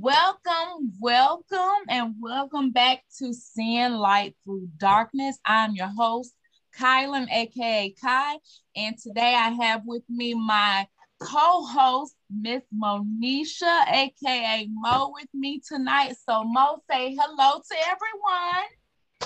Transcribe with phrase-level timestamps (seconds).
[0.00, 5.38] Welcome, welcome, and welcome back to Seeing Light Through Darkness.
[5.44, 6.34] I'm your host,
[6.78, 8.38] Kylan, aka Kai,
[8.74, 10.86] and today I have with me my
[11.20, 16.16] co-host, Miss Monisha, aka Mo, with me tonight.
[16.26, 18.68] So Mo, say hello to everyone.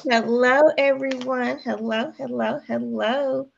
[0.04, 1.58] Hello, everyone.
[1.58, 3.48] Hello, hello, hello.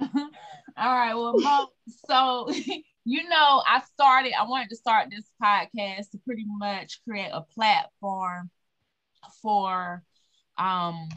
[0.00, 0.28] All
[0.76, 1.72] right, well,
[2.06, 2.50] so
[3.04, 7.42] you know, I started, I wanted to start this podcast to pretty much create a
[7.42, 8.50] platform
[9.42, 10.02] for
[10.58, 11.08] um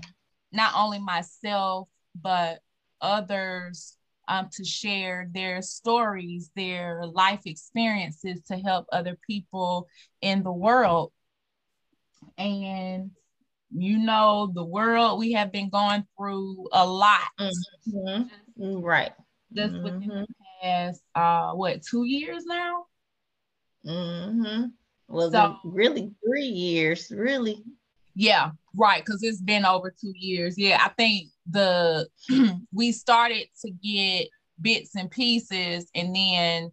[0.52, 1.88] not only myself
[2.22, 2.60] but
[3.02, 9.88] others um, to share their stories, their life experiences to help other people
[10.22, 11.12] in the world.
[12.38, 13.12] And
[13.76, 17.22] you know, the world we have been going through a lot.
[17.40, 18.80] Mm-hmm.
[18.82, 19.12] Right.
[19.54, 19.84] Just mm-hmm.
[19.84, 20.28] within the
[20.62, 22.86] past, uh, what, two years now?
[23.86, 24.66] Mm-hmm.
[25.08, 27.64] Well, so, really three years, really.
[28.16, 29.04] Yeah, right.
[29.04, 30.58] Because it's been over two years.
[30.58, 32.08] Yeah, I think the
[32.74, 34.28] we started to get
[34.62, 36.72] bits and pieces and then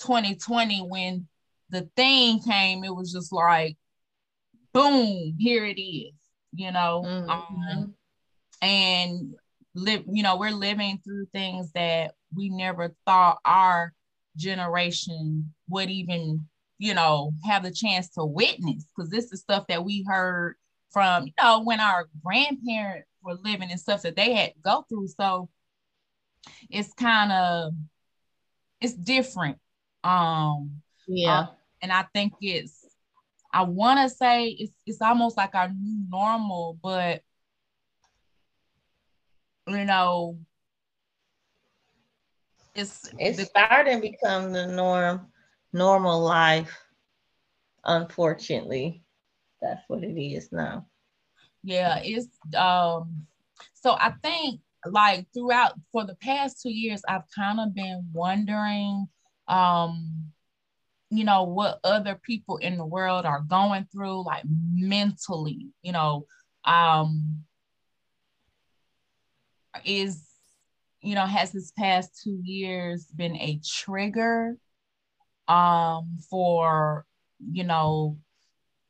[0.00, 1.26] 2020 when
[1.70, 3.76] the thing came it was just like
[4.72, 6.12] boom here it is
[6.52, 7.30] you know mm-hmm.
[7.30, 7.94] um,
[8.60, 9.34] and
[9.74, 13.92] live you know we're living through things that we never thought our
[14.36, 16.46] generation would even
[16.78, 20.56] you know have the chance to witness because this is stuff that we heard
[20.90, 24.84] from you know when our grandparents were living and stuff that they had to go
[24.88, 25.08] through.
[25.08, 25.48] So
[26.70, 27.72] it's kind of
[28.80, 29.58] it's different.
[30.04, 31.40] Um yeah.
[31.40, 31.48] Um,
[31.80, 32.81] and I think it's
[33.52, 37.22] I want to say it's it's almost like our new normal, but
[39.68, 40.38] you know,
[42.74, 45.26] it's it's the, starting to become the norm,
[45.72, 46.76] normal life.
[47.84, 49.02] Unfortunately,
[49.60, 50.86] that's what it is now
[51.62, 53.26] yeah it's um
[53.74, 59.06] so i think like throughout for the past two years i've kind of been wondering
[59.48, 60.31] um
[61.12, 66.26] you know what other people in the world are going through like mentally you know
[66.64, 67.44] um
[69.84, 70.24] is
[71.00, 74.56] you know has this past two years been a trigger
[75.48, 77.04] um for
[77.50, 78.16] you know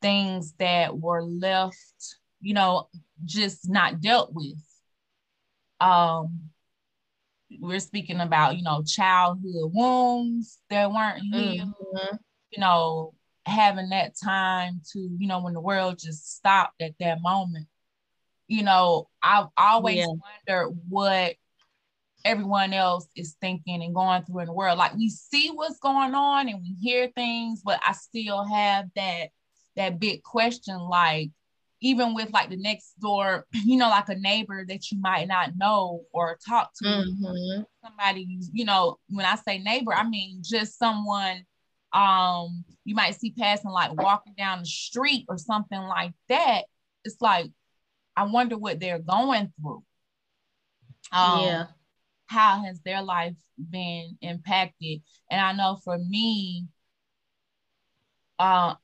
[0.01, 2.89] things that were left you know,
[3.23, 4.61] just not dealt with.
[5.79, 6.49] Um,
[7.59, 12.15] we're speaking about, you know, childhood wounds that weren't healed, mm-hmm.
[12.51, 13.13] you know,
[13.45, 17.67] having that time to, you know, when the world just stopped at that moment.
[18.47, 20.07] You know, I've always yeah.
[20.47, 21.35] wondered what
[22.25, 24.77] everyone else is thinking and going through in the world.
[24.77, 29.29] Like we see what's going on and we hear things, but I still have that
[29.75, 31.31] that big question like
[31.83, 35.51] even with like the next door, you know, like a neighbor that you might not
[35.57, 37.61] know or talk to, mm-hmm.
[37.83, 41.45] somebody, you know, when I say neighbor, I mean just someone
[41.91, 46.63] um you might see passing like walking down the street or something like that.
[47.03, 47.51] It's like
[48.15, 49.83] I wonder what they're going through.
[51.11, 51.65] Um, yeah.
[52.27, 55.01] How has their life been impacted?
[55.29, 56.67] And I know for me,
[58.39, 58.75] uh,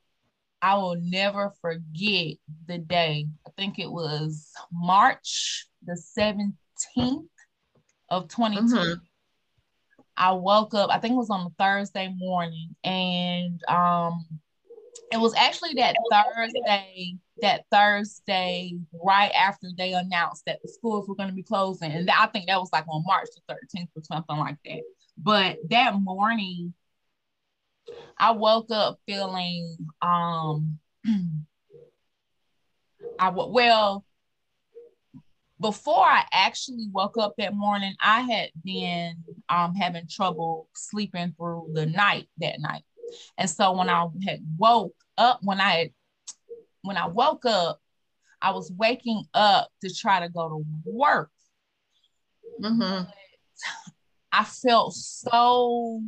[0.61, 2.37] I will never forget
[2.67, 3.27] the day.
[3.47, 7.27] I think it was March the 17th
[8.09, 8.57] of 2020.
[8.57, 8.93] Mm-hmm.
[10.17, 14.25] I woke up, I think it was on a Thursday morning, and um
[15.11, 21.15] it was actually that Thursday, that Thursday right after they announced that the schools were
[21.15, 21.91] going to be closing.
[21.91, 24.81] And I think that was like on March the 13th or something like that.
[25.17, 26.73] But that morning,
[28.17, 30.79] I woke up feeling um
[33.19, 34.05] I well
[35.61, 41.71] before I actually woke up that morning, I had been um having trouble sleeping through
[41.73, 42.83] the night that night.
[43.37, 45.89] And so when I had woke up, when I had,
[46.83, 47.79] when I woke up,
[48.41, 51.31] I was waking up to try to go to work.
[52.61, 53.09] Mm-hmm.
[54.31, 56.01] I felt so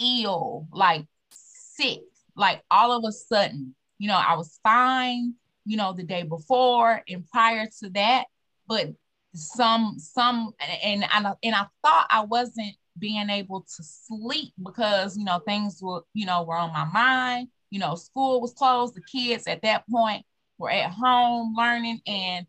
[0.00, 2.00] ill, like sick,
[2.36, 3.74] like all of a sudden.
[3.98, 5.34] You know, I was fine,
[5.64, 8.26] you know, the day before and prior to that,
[8.68, 8.88] but
[9.34, 10.52] some some
[10.82, 15.80] and I, and I thought I wasn't being able to sleep because you know things
[15.82, 17.48] were you know were on my mind.
[17.70, 18.94] You know, school was closed.
[18.94, 20.24] The kids at that point
[20.58, 22.46] were at home learning, and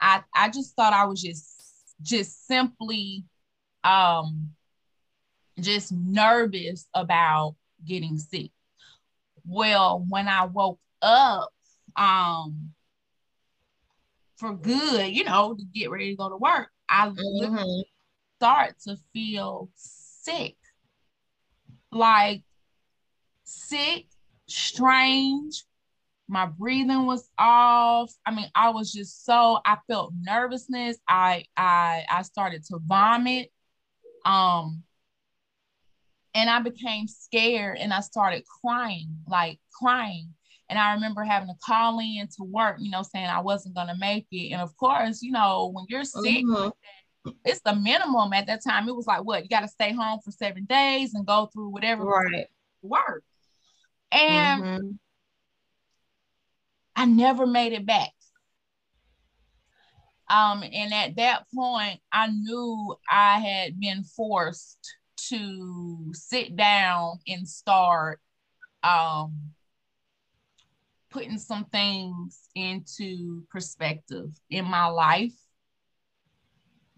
[0.00, 1.62] I I just thought I was just
[2.02, 3.24] just simply
[3.84, 4.50] um
[5.60, 8.50] just nervous about getting sick.
[9.44, 11.50] Well, when I woke up
[11.96, 12.70] um
[14.36, 17.80] for good, you know, to get ready to go to work, I mm-hmm.
[18.38, 20.56] start to feel sick.
[21.90, 22.42] Like
[23.44, 24.06] sick,
[24.48, 25.64] strange.
[26.28, 28.12] My breathing was off.
[28.24, 30.96] I mean, I was just so I felt nervousness.
[31.06, 33.52] I I I started to vomit.
[34.24, 34.84] Um
[36.34, 40.34] and I became scared and I started crying, like crying.
[40.68, 43.96] And I remember having to call in to work, you know, saying I wasn't gonna
[43.98, 44.52] make it.
[44.52, 47.30] And of course, you know, when you're sick, mm-hmm.
[47.44, 48.88] it's the minimum at that time.
[48.88, 51.68] It was like, what you got to stay home for seven days and go through
[51.68, 52.46] whatever right.
[52.80, 53.22] work.
[54.10, 54.88] And mm-hmm.
[56.96, 58.10] I never made it back.
[60.30, 64.78] Um, and at that point, I knew I had been forced
[65.28, 68.20] to sit down and start
[68.82, 69.52] um,
[71.10, 75.34] putting some things into perspective in my life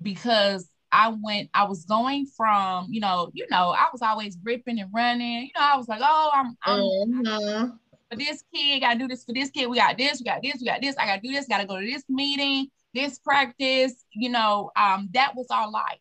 [0.01, 4.79] because I went, I was going from, you know, you know, I was always ripping
[4.81, 5.43] and running.
[5.43, 7.71] You know, I was like, oh, I'm, I'm mm-hmm.
[8.11, 9.69] for this kid, gotta do this for this kid.
[9.69, 10.97] We got this, we got this, we got this.
[10.97, 14.05] I gotta do this, gotta go to this meeting, this practice.
[14.13, 15.99] You know, um, that was our life.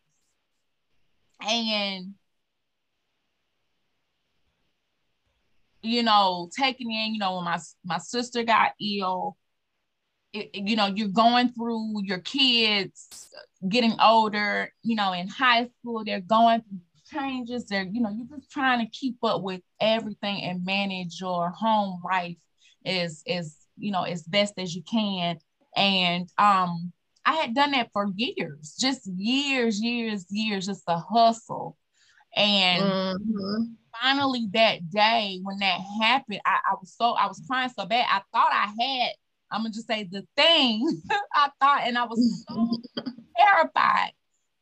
[1.40, 2.14] And
[5.82, 9.36] you know, taking in, you know, when my my sister got ill,
[10.32, 13.30] it, you know, you're going through your kids
[13.68, 16.80] getting older, you know, in high school, they're going through
[17.12, 17.66] changes.
[17.66, 22.00] They're, you know, you're just trying to keep up with everything and manage your home
[22.04, 22.36] life
[22.84, 25.38] as as you know as best as you can.
[25.76, 26.92] And um,
[27.24, 31.76] I had done that for years, just years, years, years, just a hustle.
[32.36, 33.62] And mm-hmm
[34.00, 38.06] finally that day when that happened, I, I was so I was crying so bad.
[38.08, 39.12] I thought I had,
[39.50, 41.02] I'm gonna just say the thing.
[41.34, 42.78] I thought, and I was so
[43.36, 44.12] terrified.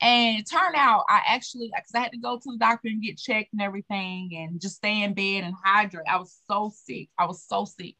[0.00, 3.02] And it turned out I actually, because I had to go to the doctor and
[3.02, 6.06] get checked and everything and just stay in bed and hydrate.
[6.10, 7.08] I was so sick.
[7.18, 7.94] I was so sick.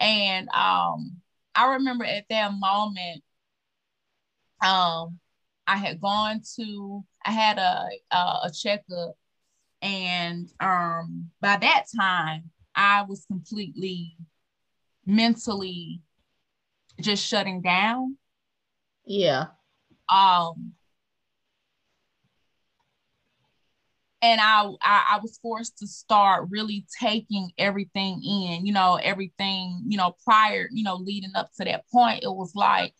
[0.00, 1.18] And um,
[1.54, 3.22] I remember at that moment,
[4.62, 5.18] um,
[5.66, 9.16] I had gone to, I had a, a, a checkup
[9.82, 14.16] and um, by that time, I was completely
[15.06, 16.02] mentally
[17.00, 18.16] just shutting down.
[19.06, 19.46] Yeah.
[20.12, 20.72] Um,
[24.22, 29.82] and I, I, I was forced to start really taking everything in you know everything
[29.86, 32.92] you know prior you know leading up to that point it was like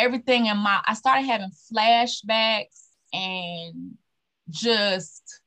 [0.00, 3.96] everything in my i started having flashbacks and
[4.48, 5.40] just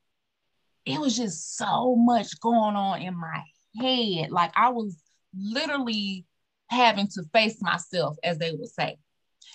[0.84, 3.42] it was just so much going on in my
[3.80, 4.30] head.
[4.30, 4.96] Like I was
[5.36, 6.26] literally
[6.68, 8.98] having to face myself, as they would say.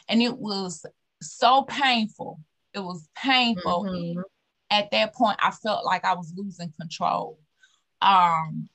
[0.07, 0.85] And it was
[1.21, 2.39] so painful.
[2.73, 3.83] It was painful.
[3.83, 4.21] Mm-hmm.
[4.71, 7.39] At that point, I felt like I was losing control.
[8.01, 8.69] Um,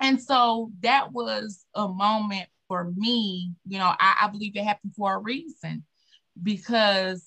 [0.00, 4.94] and so that was a moment for me, you know, I, I believe it happened
[4.96, 5.84] for a reason
[6.40, 7.26] because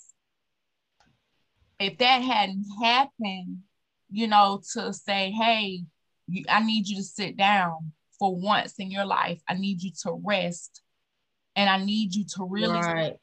[1.80, 3.60] if that hadn't happened,
[4.12, 5.84] you know, to say, hey,
[6.28, 9.42] you, I need you to sit down for once in your life.
[9.50, 10.82] I need you to rest.
[11.56, 13.14] And I need you to really right.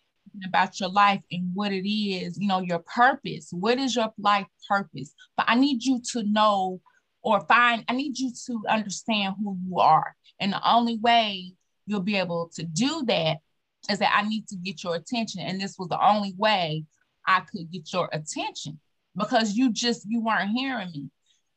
[0.46, 3.48] about your life and what it is, you know, your purpose.
[3.52, 5.14] What is your life purpose?
[5.36, 6.80] But I need you to know
[7.22, 10.16] or find, I need you to understand who you are.
[10.40, 11.52] And the only way
[11.88, 13.38] you'll be able to do that
[13.90, 15.40] is that I need to get your attention.
[15.40, 16.84] And this was the only way
[17.26, 18.78] I could get your attention
[19.16, 21.10] because you just you weren't hearing me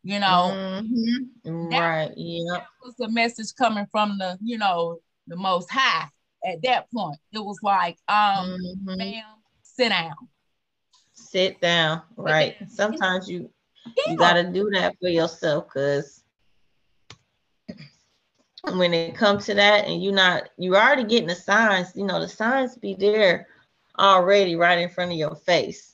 [0.03, 0.51] you know?
[0.53, 1.67] Mm-hmm.
[1.67, 2.53] right yeah.
[2.53, 6.07] that was a message coming from the you know the most high
[6.45, 7.17] at that point.
[7.31, 8.17] It was like um
[8.49, 8.97] mm-hmm.
[8.97, 9.23] ma'am
[9.61, 10.15] sit down.
[11.13, 12.55] Sit down right.
[12.69, 13.49] sometimes you
[14.07, 16.20] you got to do that for yourself because
[18.63, 22.19] when it comes to that and you're not you're already getting the signs you know
[22.19, 23.47] the signs be there
[23.97, 25.91] already right in front of your face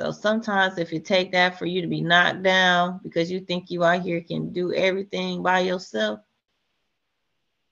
[0.00, 3.70] so sometimes if you take that for you to be knocked down because you think
[3.70, 6.20] you out here can do everything by yourself,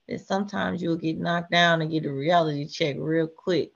[0.06, 3.72] then sometimes you'll get knocked down and get a reality check real quick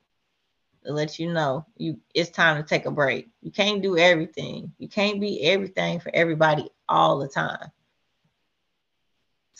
[0.84, 3.30] to let you know you it's time to take a break.
[3.40, 4.72] You can't do everything.
[4.78, 7.70] You can't be everything for everybody all the time.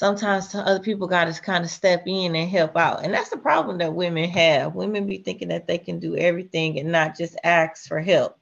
[0.02, 3.04] Sometimes other people got to kind of step in and help out.
[3.04, 4.75] And that's the problem that women have.
[4.75, 8.37] Women be thinking that they can do everything and not just ask for help.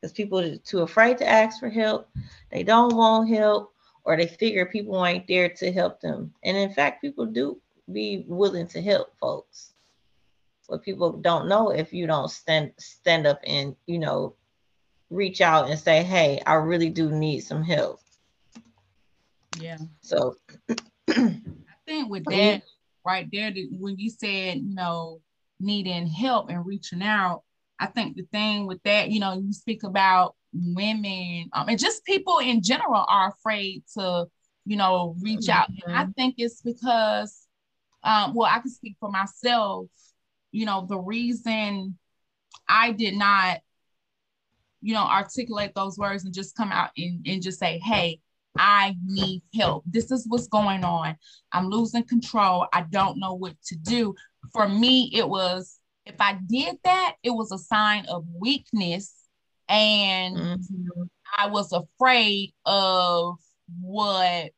[0.00, 2.08] Because people are too afraid to ask for help.
[2.50, 6.32] They don't want help, or they figure people ain't there to help them.
[6.44, 7.60] And in fact, people do
[7.92, 9.74] be willing to help folks.
[10.66, 14.34] But people don't know if you don't stand stand up and you know
[15.10, 17.99] reach out and say, "Hey, I really do need some help."
[19.58, 19.78] Yeah.
[20.00, 20.36] So
[21.08, 21.40] I
[21.86, 22.62] think with that
[23.04, 25.20] right there, when you said, you know,
[25.58, 27.42] needing help and reaching out,
[27.78, 32.04] I think the thing with that, you know, you speak about women um, and just
[32.04, 34.26] people in general are afraid to,
[34.66, 35.58] you know, reach mm-hmm.
[35.58, 35.68] out.
[35.86, 37.46] And I think it's because,
[38.02, 39.86] um, well, I can speak for myself,
[40.52, 41.96] you know, the reason
[42.68, 43.60] I did not,
[44.82, 48.20] you know, articulate those words and just come out and, and just say, hey,
[48.58, 49.84] I need help.
[49.86, 51.16] This is what's going on.
[51.52, 52.66] I'm losing control.
[52.72, 54.14] I don't know what to do.
[54.52, 59.14] For me, it was if I did that, it was a sign of weakness.
[59.68, 61.02] And mm-hmm.
[61.36, 63.38] I was afraid of
[63.80, 64.50] what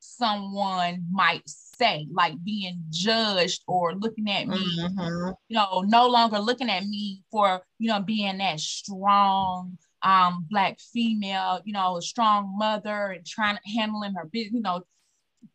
[0.00, 5.30] someone might say, like being judged or looking at me, mm-hmm.
[5.48, 10.78] you know, no longer looking at me for, you know, being that strong, um, black
[10.92, 14.82] female, you know, a strong mother and trying to handling her business, you know,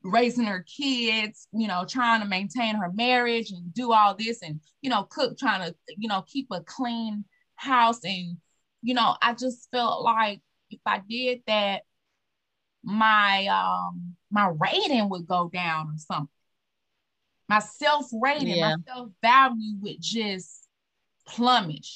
[0.04, 4.60] raising her kids, you know, trying to maintain her marriage and do all this and,
[4.82, 7.26] you know, cook, trying to, you know, keep a clean
[7.56, 8.00] house.
[8.04, 8.38] And,
[8.82, 11.84] you know, I just felt like if I did that,
[12.84, 16.30] my um my rating would go down or something.
[17.48, 18.76] My self-rating, yeah.
[18.76, 20.68] my self-value would just
[21.28, 21.88] plummet.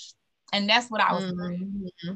[0.54, 2.14] And that's what I was mm-hmm.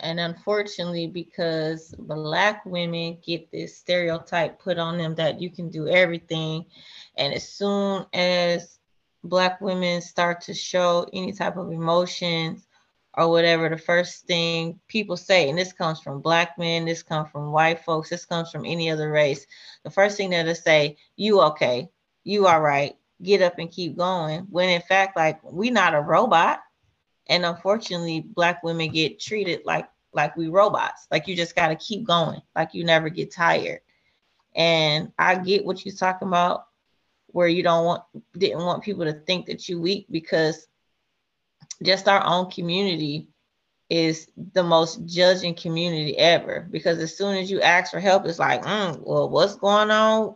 [0.00, 5.88] And unfortunately, because black women get this stereotype put on them that you can do
[5.88, 6.64] everything.
[7.16, 8.78] And as soon as
[9.24, 12.66] black women start to show any type of emotions
[13.14, 17.30] or whatever, the first thing people say, and this comes from black men, this comes
[17.30, 19.46] from white folks, this comes from any other race.
[19.84, 21.90] The first thing that they say, you okay,
[22.24, 24.46] you all right, get up and keep going.
[24.50, 26.60] When in fact, like we not a robot
[27.28, 31.06] and unfortunately black women get treated like like we robots.
[31.10, 32.40] Like you just got to keep going.
[32.56, 33.80] Like you never get tired.
[34.56, 36.66] And i get what you're talking about
[37.28, 38.02] where you don't want
[38.36, 40.66] didn't want people to think that you weak because
[41.82, 43.28] just our own community
[43.88, 46.66] is the most judging community ever.
[46.70, 50.34] Because as soon as you ask for help it's like mm, well what's going on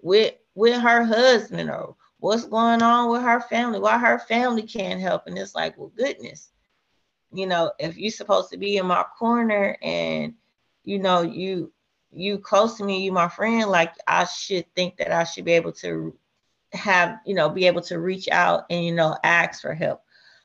[0.00, 3.78] with with her husband or what's going on with her family?
[3.78, 5.26] Why her family can't help?
[5.26, 6.50] And it's like well goodness.
[7.32, 10.34] You know if you're supposed to be in my corner and
[10.84, 11.72] you know you
[12.12, 15.52] you close to me you my friend like i should think that i should be
[15.52, 16.16] able to
[16.72, 20.02] have you know be able to reach out and you know ask for help.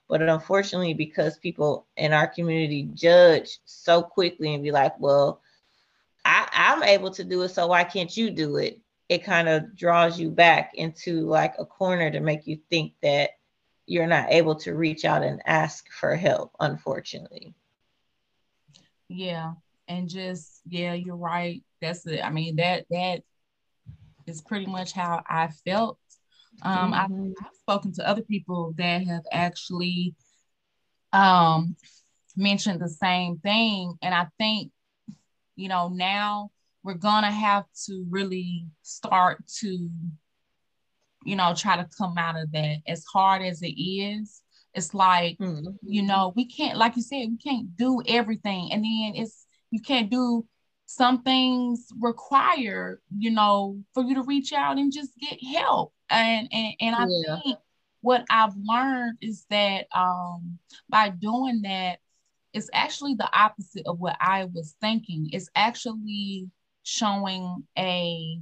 [0.10, 5.42] But unfortunately because people in our community judge so quickly and be like well
[6.26, 8.81] I, i'm able to do it so why can't you do it
[9.12, 13.32] it kind of draws you back into like a corner to make you think that
[13.86, 17.54] you're not able to reach out and ask for help, unfortunately.
[19.10, 19.56] Yeah.
[19.90, 21.62] And just, yeah, you're right.
[21.82, 22.24] That's it.
[22.24, 23.24] I mean, that, that
[24.28, 25.98] is pretty much how I felt.
[26.62, 26.94] Um, mm-hmm.
[26.94, 30.16] I've, I've spoken to other people that have actually
[31.12, 31.76] um,
[32.38, 33.98] mentioned the same thing.
[34.02, 34.72] And I think,
[35.58, 36.52] you know, now
[36.84, 39.90] we're going to have to really start to,
[41.26, 44.42] you know, try to come out of that as hard as it is.
[44.74, 45.70] It's like, mm-hmm.
[45.84, 48.72] you know, we can't, like you said, we can't do everything.
[48.72, 50.46] And then it's, you can't do
[50.92, 55.94] some things require, you know, for you to reach out and just get help.
[56.10, 57.40] And and, and I yeah.
[57.42, 57.60] think
[58.02, 60.60] what I've learned is that um
[60.90, 62.00] by doing that,
[62.52, 65.30] it's actually the opposite of what I was thinking.
[65.32, 66.50] It's actually
[66.84, 68.40] showing a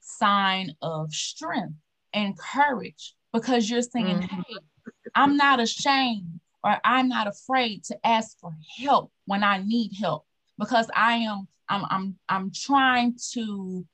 [0.00, 1.74] sign of strength
[2.12, 4.40] and courage because you're saying, mm-hmm.
[4.40, 4.56] hey,
[5.14, 10.24] I'm not ashamed or I'm not afraid to ask for help when I need help
[10.58, 13.86] because I am I'm I'm I'm trying to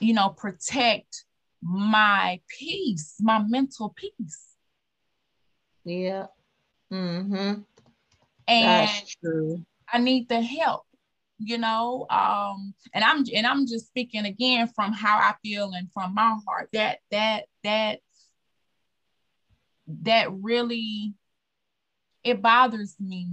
[0.00, 1.24] you know protect
[1.62, 4.56] my peace, my mental peace.
[5.84, 6.26] Yeah.
[6.92, 7.64] Mhm.
[8.48, 9.64] And That's true.
[9.92, 10.85] I need the help
[11.38, 15.92] you know um and i'm and i'm just speaking again from how i feel and
[15.92, 17.98] from my heart that that that
[20.02, 21.12] that really
[22.24, 23.28] it bothers me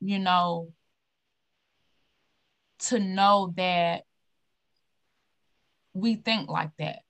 [0.00, 0.72] you know
[2.78, 4.04] to know that
[5.94, 7.00] we think like that.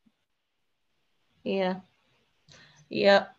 [1.43, 1.77] Yeah.
[2.91, 3.35] Yep.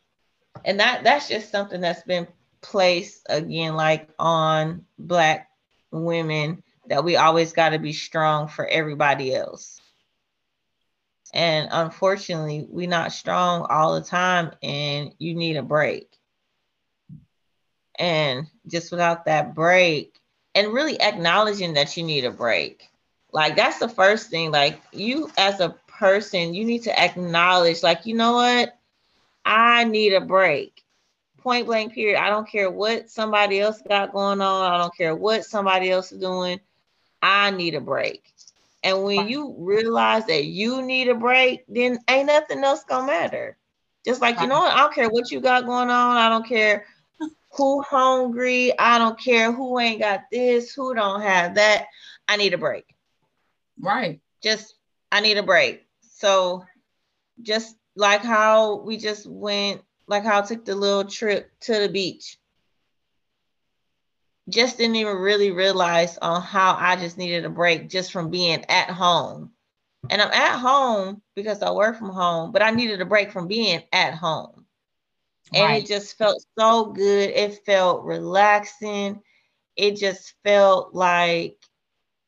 [0.65, 2.27] And that that's just something that's been
[2.61, 5.49] placed again like on black
[5.91, 9.81] women that we always got to be strong for everybody else.
[11.33, 16.15] And unfortunately, we're not strong all the time and you need a break.
[17.99, 20.19] And just without that break
[20.53, 22.89] and really acknowledging that you need a break.
[23.31, 28.05] Like that's the first thing like you as a person, you need to acknowledge like
[28.05, 28.77] you know what?
[29.43, 30.83] I need a break.
[31.39, 32.19] Point blank period.
[32.19, 34.71] I don't care what somebody else got going on.
[34.71, 36.59] I don't care what somebody else is doing.
[37.25, 38.31] I need a break.
[38.83, 43.57] And when you realize that you need a break, then ain't nothing else gonna matter.
[44.05, 46.17] Just like you know what, I don't care what you got going on.
[46.17, 46.85] I don't care
[47.49, 48.77] who hungry.
[48.77, 51.87] I don't care who ain't got this, who don't have that.
[52.27, 52.85] I need a break.
[53.81, 54.21] Right.
[54.43, 54.75] Just
[55.11, 55.83] I need a break.
[56.01, 56.63] So
[57.41, 61.89] just like how we just went, like how I took the little trip to the
[61.89, 62.37] beach
[64.49, 68.63] just didn't even really realize on how I just needed a break just from being
[68.69, 69.51] at home.
[70.09, 73.47] And I'm at home because I work from home, but I needed a break from
[73.47, 74.65] being at home.
[75.53, 75.83] And right.
[75.83, 77.29] it just felt so good.
[77.31, 79.21] It felt relaxing.
[79.75, 81.57] It just felt like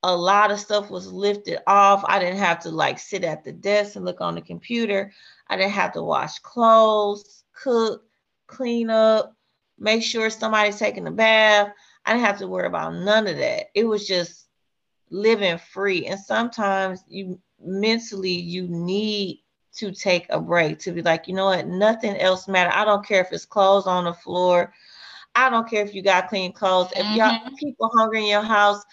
[0.04, 2.04] a lot of stuff was lifted off.
[2.08, 5.12] I didn't have to like sit at the desk and look on the computer.
[5.48, 8.04] I didn't have to wash clothes, cook,
[8.48, 9.36] clean up,
[9.80, 11.72] make sure somebody's taking a bath.
[12.08, 13.66] I didn't have to worry about none of that.
[13.76, 14.48] It was just
[15.10, 16.08] living free.
[16.08, 19.44] And sometimes you mentally you need
[19.76, 22.72] to take a break to be like, you know what, nothing else matter.
[22.74, 24.74] I don't care if it's clothes on the floor.
[25.36, 26.92] I don't care if you got clean clothes.
[26.96, 27.56] If y'all mm-hmm.
[27.56, 28.84] people hungry in your house,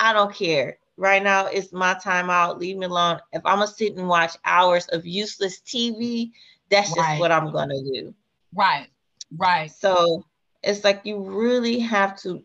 [0.00, 0.78] I don't care.
[0.96, 2.58] Right now, it's my time out.
[2.58, 3.20] Leave me alone.
[3.32, 6.30] If I'm gonna sit and watch hours of useless TV,
[6.70, 7.12] that's right.
[7.12, 8.14] just what I'm gonna do.
[8.52, 8.88] Right.
[9.36, 9.70] Right.
[9.70, 10.24] So
[10.62, 12.44] it's like you really have to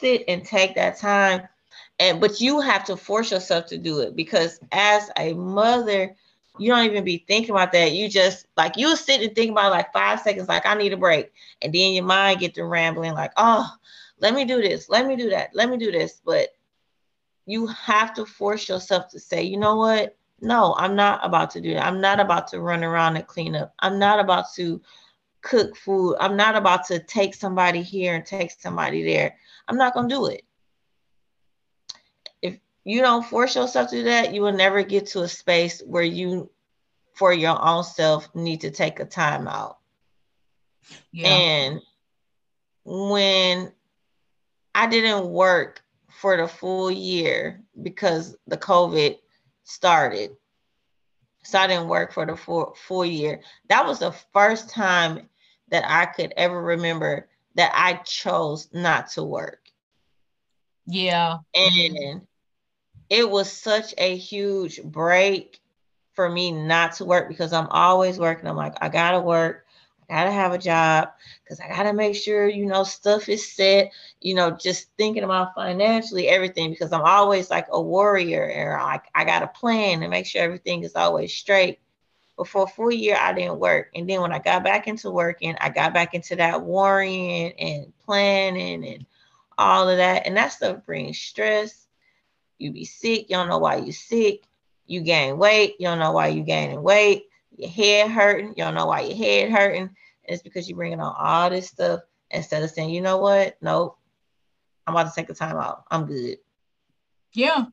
[0.00, 1.46] sit and take that time
[2.00, 6.16] and but you have to force yourself to do it because as a mother
[6.58, 7.92] you don't even be thinking about that.
[7.92, 10.96] You just like you sit and think about like five seconds like i need a
[10.96, 11.32] break
[11.62, 13.70] and then your mind get to rambling like oh
[14.18, 16.20] let me do this let me do that let me do this.
[16.24, 16.48] But
[17.46, 20.16] you have to force yourself to say you know what?
[20.42, 21.86] No i'm not about to do that.
[21.86, 23.74] I'm not about to run around and clean up.
[23.78, 24.80] I'm not about to
[25.42, 29.36] cook food i'm not about to take somebody here and take somebody there
[29.70, 30.42] I'm not going to do it.
[32.42, 35.80] If you don't force yourself to do that, you will never get to a space
[35.86, 36.50] where you,
[37.14, 39.78] for your own self, need to take a time out.
[41.12, 41.28] Yeah.
[41.28, 41.80] And
[42.84, 43.70] when
[44.74, 49.18] I didn't work for the full year because the COVID
[49.62, 50.32] started.
[51.44, 53.40] So I didn't work for the full, full year.
[53.68, 55.28] That was the first time
[55.70, 59.60] that I could ever remember that I chose not to work.
[60.86, 61.38] Yeah.
[61.54, 62.22] And
[63.08, 65.60] it was such a huge break
[66.12, 68.46] for me not to work because I'm always working.
[68.46, 69.66] I'm like, I gotta work.
[70.08, 71.10] I gotta have a job
[71.42, 75.54] because I gotta make sure, you know, stuff is set, you know, just thinking about
[75.54, 80.26] financially everything because I'm always like a warrior and like I gotta plan and make
[80.26, 81.78] sure everything is always straight.
[82.40, 83.90] But for a full year, I didn't work.
[83.94, 87.92] And then when I got back into working, I got back into that worrying and
[88.06, 89.04] planning and
[89.58, 90.26] all of that.
[90.26, 91.86] And that stuff brings stress.
[92.56, 94.44] You be sick, you don't know why you're sick.
[94.86, 97.24] You gain weight, you don't know why you're gaining weight.
[97.58, 99.82] Your head hurting, you don't know why your head hurting.
[99.82, 99.90] And
[100.24, 102.00] it's because you're bringing on all this stuff
[102.30, 103.58] instead of saying, you know what?
[103.60, 103.98] Nope,
[104.86, 105.84] I'm about to take a time out.
[105.90, 106.38] I'm good.
[107.34, 107.66] Yeah.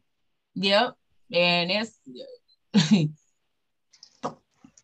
[0.56, 0.97] Yep.
[1.32, 1.97] And it's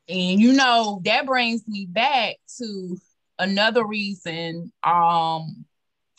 [0.10, 2.98] and you know that brings me back to
[3.40, 5.66] another reason um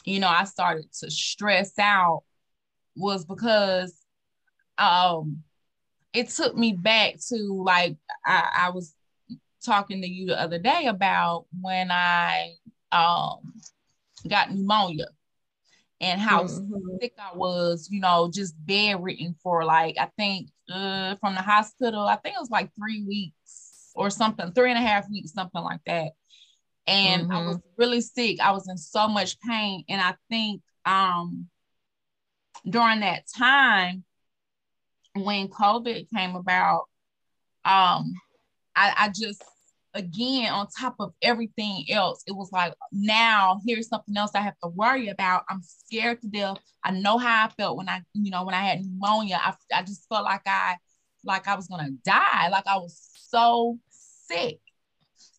[0.05, 2.23] you know, I started to stress out
[2.97, 3.93] was because
[4.79, 5.43] um
[6.13, 8.95] it took me back to like I, I was
[9.65, 12.55] talking to you the other day about when I
[12.93, 13.55] um
[14.29, 15.07] got pneumonia
[16.01, 16.99] and how mm-hmm.
[17.01, 22.03] sick I was, you know, just bedridden for like I think uh, from the hospital,
[22.07, 23.44] I think it was like three weeks
[23.95, 26.13] or something, three and a half weeks, something like that
[26.87, 27.33] and mm-hmm.
[27.33, 28.41] I was really sick.
[28.41, 29.85] I was in so much pain.
[29.89, 31.47] And I think um,
[32.69, 34.05] during that time
[35.15, 36.85] when COVID came about,
[37.65, 38.13] um,
[38.77, 39.43] I, I just
[39.95, 44.59] again on top of everything else, it was like now here's something else I have
[44.63, 45.45] to worry about.
[45.49, 46.59] I'm scared to death.
[46.83, 49.41] I know how I felt when I, you know, when I had pneumonia.
[49.41, 50.77] I, I just felt like I
[51.25, 52.49] like I was gonna die.
[52.51, 53.79] Like I was so
[54.29, 54.61] sick.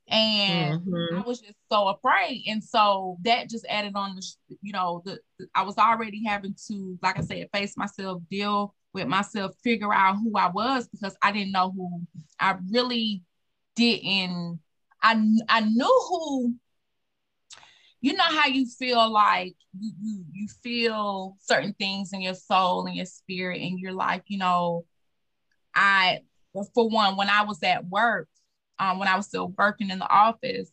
[0.07, 1.17] And mm-hmm.
[1.17, 2.43] I was just so afraid.
[2.47, 6.55] And so that just added on the, you know, the, the I was already having
[6.67, 11.15] to, like I said, face myself, deal with myself, figure out who I was because
[11.23, 12.01] I didn't know who
[12.39, 13.23] I really
[13.75, 14.59] didn't.
[15.01, 15.13] I
[15.49, 16.55] I knew who.
[18.01, 22.85] You know how you feel like you, you you feel certain things in your soul
[22.85, 24.85] and your spirit, and you're like, you know,
[25.73, 26.19] I
[26.73, 28.27] for one, when I was at work,
[28.79, 30.69] um, when I was still working in the office,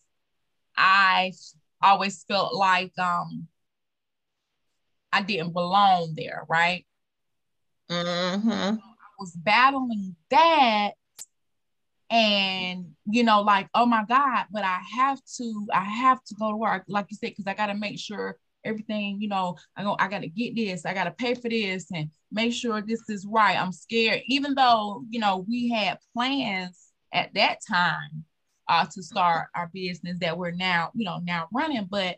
[0.77, 1.33] I
[1.83, 3.49] always felt like um
[5.13, 6.87] I didn't belong there, right?
[7.91, 8.49] Mm-hmm.
[8.51, 8.79] I
[9.19, 10.93] was battling that
[12.13, 16.51] and you know like oh my god but i have to i have to go
[16.51, 19.83] to work like you said because i got to make sure everything you know i
[19.83, 22.81] go i got to get this i got to pay for this and make sure
[22.81, 28.25] this is right i'm scared even though you know we had plans at that time
[28.69, 32.17] uh, to start our business that we're now you know now running but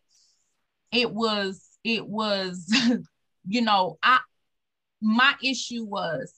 [0.93, 2.71] it was it was
[3.47, 4.19] you know i
[5.01, 6.33] my issue was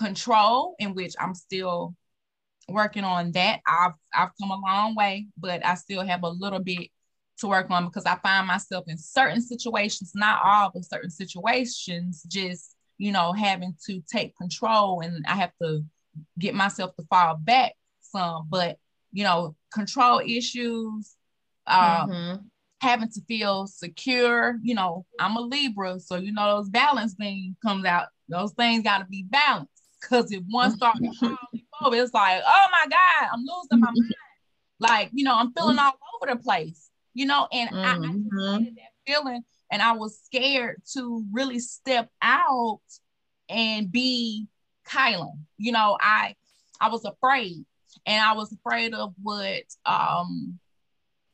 [0.00, 1.94] control, in which I'm still
[2.68, 3.60] working on that.
[3.66, 6.88] I've I've come a long way, but I still have a little bit
[7.40, 12.22] to work on because I find myself in certain situations, not all, but certain situations,
[12.28, 15.82] just you know, having to take control and I have to
[16.38, 18.76] get myself to fall back some, but
[19.12, 21.16] you know, control issues,
[21.66, 22.36] um, mm-hmm
[22.80, 24.58] having to feel secure.
[24.62, 28.08] You know, I'm a Libra, so you know those balance things comes out.
[28.28, 29.70] Those things got to be balanced.
[30.02, 31.36] Cause if one starts to
[31.78, 34.14] fall, it's like, oh my God, I'm losing my mind.
[34.78, 36.88] Like, you know, I'm feeling all over the place,
[37.20, 38.40] you know, and mm-hmm.
[38.40, 42.80] I, I that feeling and I was scared to really step out
[43.46, 44.46] and be
[44.88, 45.44] Kylan.
[45.58, 46.34] You know, I
[46.80, 47.66] I was afraid
[48.06, 50.58] and I was afraid of what um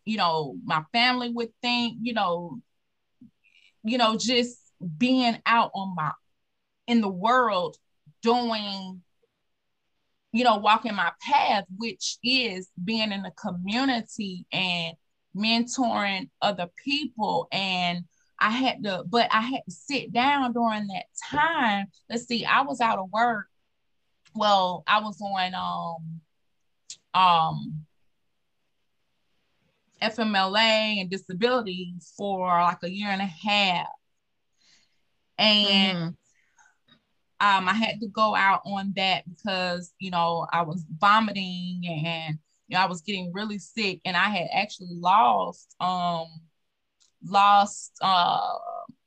[0.04, 2.60] you know, my family would think, you know,
[3.84, 4.58] you know, just
[4.98, 6.10] being out on my
[6.88, 7.76] in the world
[8.22, 9.02] doing
[10.32, 14.96] you know walking my path which is being in a community and
[15.36, 18.04] mentoring other people and
[18.38, 22.62] I had to but I had to sit down during that time let's see I
[22.62, 23.46] was out of work
[24.34, 26.20] well I was on um
[27.14, 27.86] um
[30.02, 33.86] FMLA and disability for like a year and a half.
[35.38, 36.14] And
[37.40, 37.56] mm-hmm.
[37.58, 42.38] um, I had to go out on that because, you know, I was vomiting and
[42.68, 46.26] you know, I was getting really sick and I had actually lost um
[47.24, 48.54] lost uh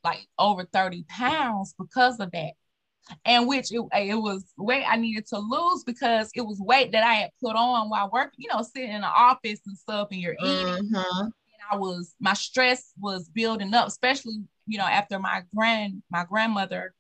[0.04, 2.54] like over 30 pounds because of that
[3.26, 7.04] and which it, it was weight I needed to lose because it was weight that
[7.04, 10.22] I had put on while working, you know, sitting in the office and stuff, and
[10.22, 10.92] you're eating.
[10.94, 11.24] Mm-hmm.
[11.24, 11.34] And
[11.72, 16.94] I was my stress was building up, especially you know after my grand my grandmother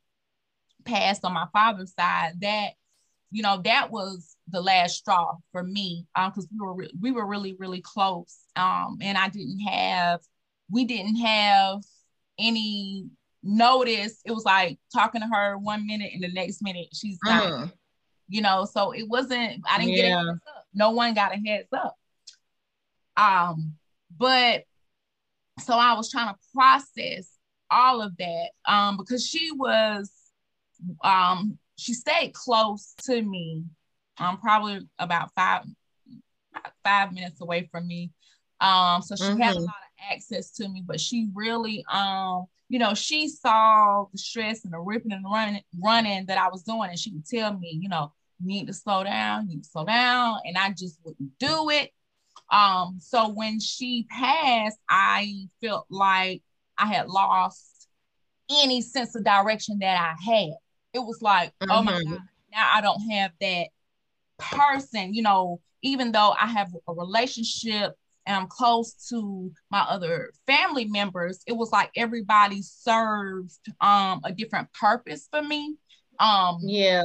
[0.86, 2.34] passed on my father's side.
[2.42, 2.72] That
[3.32, 7.12] you know that was the last straw for me because um, we were re- we
[7.12, 10.22] were really really close, um, and I didn't have
[10.72, 11.82] we didn't have
[12.38, 13.10] any
[13.44, 17.46] notice it was like talking to her one minute and the next minute she's not
[17.46, 17.68] uh-huh.
[18.28, 20.02] you know so it wasn't i didn't yeah.
[20.02, 21.96] get a heads up no one got a heads up
[23.16, 23.74] um
[24.18, 24.64] but
[25.60, 27.32] so i was trying to process
[27.72, 30.12] all of that um because she was
[31.04, 33.64] um she stayed close to me
[34.20, 35.64] um probably about five
[36.84, 38.12] five minutes away from me
[38.62, 39.42] um so she mm-hmm.
[39.42, 39.66] had a mm-hmm.
[39.66, 44.64] lot of access to me but she really um you know, she saw the stress
[44.64, 47.78] and the ripping and running, running that I was doing, and she would tell me,
[47.82, 51.00] you know, you need to slow down, you need to slow down, and I just
[51.04, 51.90] wouldn't do it.
[52.52, 56.44] Um, so when she passed, I felt like
[56.78, 57.88] I had lost
[58.52, 60.54] any sense of direction that I had.
[60.94, 61.72] It was like, mm-hmm.
[61.72, 62.12] oh my mm-hmm.
[62.12, 62.22] God,
[62.52, 63.68] now I don't have that
[64.40, 70.32] person, you know, even though I have a relationship and I'm close to my other
[70.46, 75.76] family members, it was like everybody served um a different purpose for me.
[76.20, 77.04] Um yeah.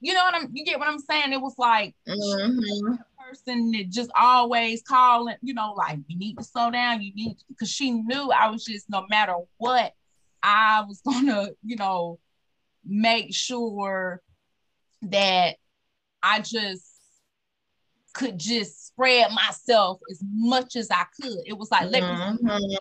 [0.00, 1.32] You know what I'm you get what I'm saying?
[1.32, 2.94] It was like mm-hmm.
[3.28, 7.36] person that just always calling, you know, like you need to slow down, you need
[7.48, 9.92] because she knew I was just no matter what,
[10.42, 12.18] I was gonna, you know,
[12.86, 14.20] make sure
[15.02, 15.56] that
[16.22, 16.84] I just
[18.14, 21.38] could just spread myself as much as I could.
[21.44, 22.46] It was like, let mm-hmm.
[22.46, 22.78] me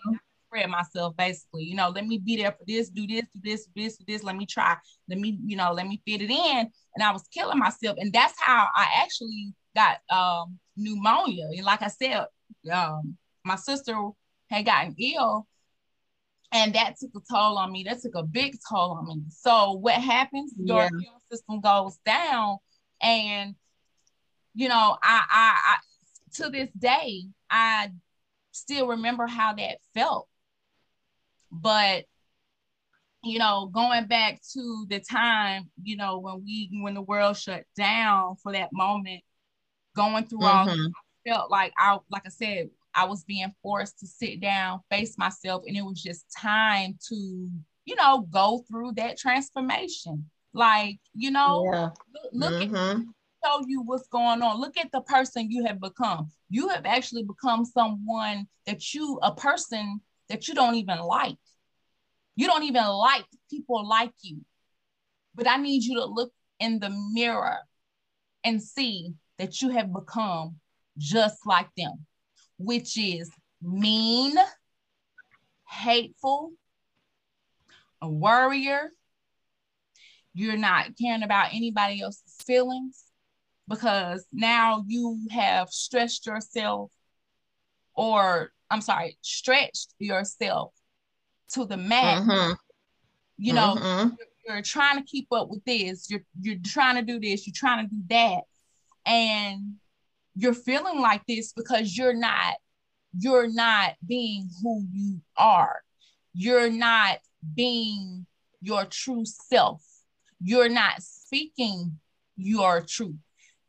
[0.48, 1.66] spread myself basically.
[1.66, 4.06] You know, let me be there for this, do this, do this, do this, do
[4.08, 4.24] this.
[4.24, 4.78] Let me try.
[5.10, 6.70] Let me, you know, let me fit it in.
[6.96, 7.98] And I was killing myself.
[8.00, 11.48] And that's how I actually got um pneumonia.
[11.56, 12.26] And like I said,
[12.72, 13.96] um, my sister
[14.50, 15.46] had gotten ill
[16.52, 17.84] and that took a toll on me.
[17.84, 19.24] That took a big toll on me.
[19.30, 20.54] So what happens?
[20.58, 20.88] Your yeah.
[20.88, 22.58] immune system goes down,
[23.02, 23.56] and
[24.54, 25.78] you know, I, I, I,
[26.36, 27.92] to this day, I
[28.52, 30.28] still remember how that felt.
[31.52, 32.06] But
[33.24, 37.64] you know, going back to the time, you know, when we when the world shut
[37.76, 39.24] down for that moment,
[39.96, 40.70] going through mm-hmm.
[40.70, 40.92] all,
[41.26, 45.18] I felt like I, like I said, I was being forced to sit down, face
[45.18, 47.16] myself, and it was just time to,
[47.86, 50.30] you know, go through that transformation.
[50.54, 51.90] Like, you know, yeah.
[52.32, 52.76] look, look mm-hmm.
[52.76, 53.06] at
[53.44, 54.60] show you what's going on.
[54.60, 56.32] Look at the person you have become.
[56.50, 61.38] You have actually become someone that you, a person that you don't even like.
[62.36, 64.42] You don't even like people like you.
[65.36, 67.58] But I need you to look in the mirror
[68.44, 70.56] and see that you have become
[70.98, 72.06] just like them
[72.58, 73.30] which is
[73.62, 74.36] mean,
[75.68, 76.52] hateful,
[78.02, 78.92] a worrier.
[80.34, 83.04] You're not caring about anybody else's feelings
[83.68, 86.92] because now you have stressed yourself
[87.96, 90.74] or I'm sorry, stretched yourself
[91.54, 92.22] to the max.
[92.22, 92.54] Mm-hmm.
[93.38, 94.10] You know, mm-hmm.
[94.48, 97.54] you're, you're, trying to keep up with this, you're you're trying to do this, you're
[97.56, 98.42] trying to do that.
[99.06, 99.76] And
[100.36, 102.56] you're feeling like this because you're not
[103.18, 105.82] you're not being who you are.
[106.34, 107.20] You're not
[107.56, 108.26] being
[108.62, 109.82] your true self.
[110.42, 111.98] You're not speaking
[112.36, 113.16] your truth.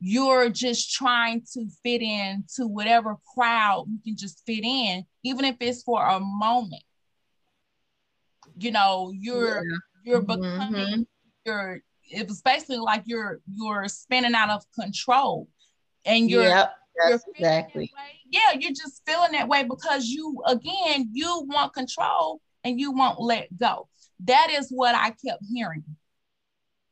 [0.01, 5.45] You're just trying to fit in to whatever crowd you can just fit in even
[5.45, 6.83] if it's for a moment.
[8.59, 9.77] You know you're yeah.
[10.05, 11.03] you're becoming mm-hmm.
[11.45, 15.49] you're it was basically like you're you're spinning out of control
[16.07, 16.75] and you're, yep,
[17.09, 17.93] you're exactly.
[18.31, 23.21] yeah you're just feeling that way because you again you want control and you won't
[23.21, 23.89] let go.
[24.21, 25.85] That is what i kept hearing.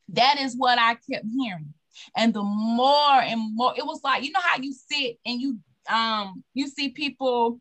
[0.09, 1.73] That is what i kept hearing.
[2.15, 5.57] And the more and more it was like you know how you sit and you
[5.89, 7.59] um you see people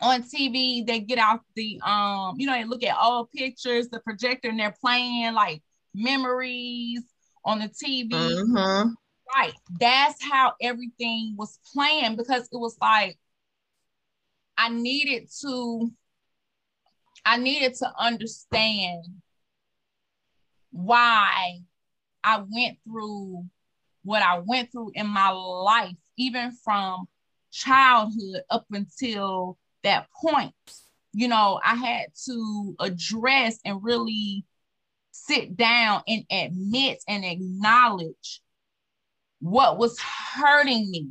[0.00, 4.00] on TV, they get out the um, you know, they look at old pictures, the
[4.00, 5.62] projector, and they're playing like
[5.94, 7.04] memories
[7.44, 8.10] on the TV.
[8.10, 8.90] Mm-hmm
[9.36, 9.54] right.
[9.80, 13.18] That's how everything was planned because it was like
[14.56, 15.90] I needed to
[17.26, 19.04] I needed to understand
[20.70, 21.60] why
[22.22, 23.44] I went through
[24.02, 27.06] what I went through in my life, even from
[27.50, 30.54] childhood up until that point.
[31.12, 34.44] You know, I had to address and really
[35.12, 38.42] sit down and admit and acknowledge
[39.44, 41.08] what was hurting me.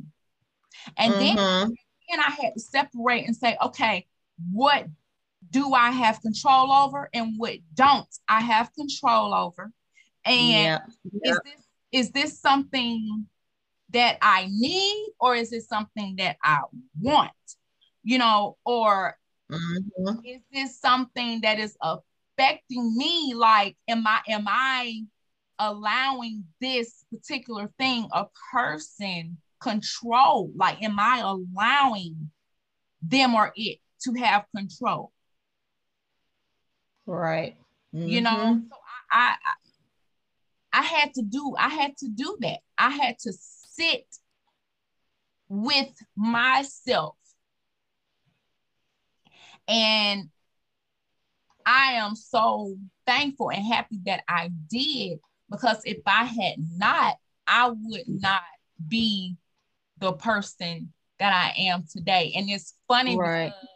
[0.98, 1.36] And mm-hmm.
[1.36, 1.74] then,
[2.10, 4.06] then I had to separate and say, okay,
[4.52, 4.86] what
[5.50, 9.70] do I have control over and what don't I have control over?
[10.24, 10.50] And.
[10.50, 10.78] Yeah.
[11.22, 13.26] is this is this something
[13.90, 16.62] that I need or is it something that I
[17.00, 17.30] want?
[18.02, 19.16] You know, or
[19.50, 20.18] mm-hmm.
[20.26, 23.34] is this something that is affecting me?
[23.34, 25.04] Like, am I am I
[25.58, 30.50] allowing this particular thing, a person, control?
[30.54, 32.30] Like, am I allowing
[33.02, 35.12] them or it to have control?
[37.06, 37.56] Right.
[37.94, 38.08] Mm-hmm.
[38.08, 38.66] You know, mm-hmm.
[38.68, 38.76] so
[39.10, 39.52] I, I
[40.74, 42.58] I had to do, I had to do that.
[42.76, 44.06] I had to sit
[45.48, 47.14] with myself.
[49.68, 50.30] And
[51.64, 55.20] I am so thankful and happy that I did
[55.54, 58.42] because if I had not, I would not
[58.88, 59.36] be
[59.98, 62.32] the person that I am today.
[62.36, 63.52] And it's funny right.
[63.52, 63.68] because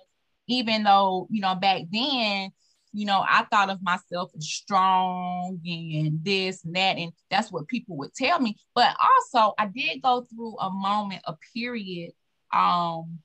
[0.49, 2.51] even though, you know, back then,
[2.93, 7.69] you know, I thought of myself as strong and this and that, and that's what
[7.69, 8.57] people would tell me.
[8.75, 12.13] But also, I did go through a moment, a period,
[12.53, 13.19] um,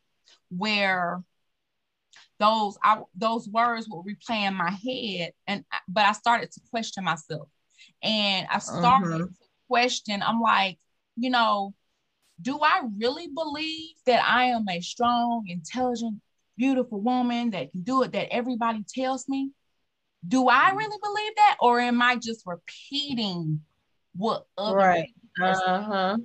[0.50, 1.24] where
[2.40, 7.48] those I, those words were replaying my head, and but I started to question myself.
[8.04, 9.24] And I started mm-hmm.
[9.24, 9.30] to
[9.68, 10.78] question, I'm like,
[11.16, 11.74] you know,
[12.42, 16.20] do I really believe that I am a strong, intelligent,
[16.58, 19.52] beautiful woman that can do it that everybody tells me?
[20.28, 20.78] Do I mm-hmm.
[20.78, 21.58] really believe that?
[21.62, 23.62] Or am I just repeating
[24.16, 25.10] what other right.
[25.42, 26.18] uh-huh.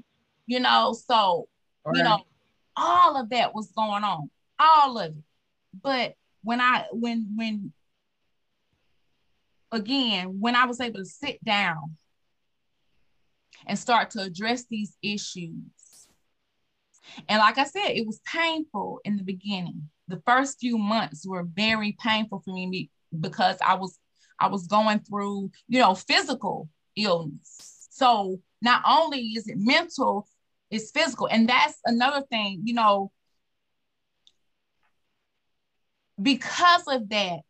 [0.46, 0.92] you know?
[0.92, 1.48] So,
[1.84, 1.96] right.
[1.96, 2.20] you know,
[2.76, 5.24] all of that was going on, all of it.
[5.80, 7.72] But when I when when
[9.72, 11.96] again when I was able to sit down
[13.66, 16.08] and start to address these issues.
[17.28, 19.88] And like I said, it was painful in the beginning.
[20.08, 23.98] The first few months were very painful for me because I was
[24.40, 27.88] I was going through, you know, physical illness.
[27.90, 30.28] So not only is it mental,
[30.70, 31.26] it's physical.
[31.26, 33.10] And that's another thing, you know,
[36.20, 37.40] because of that.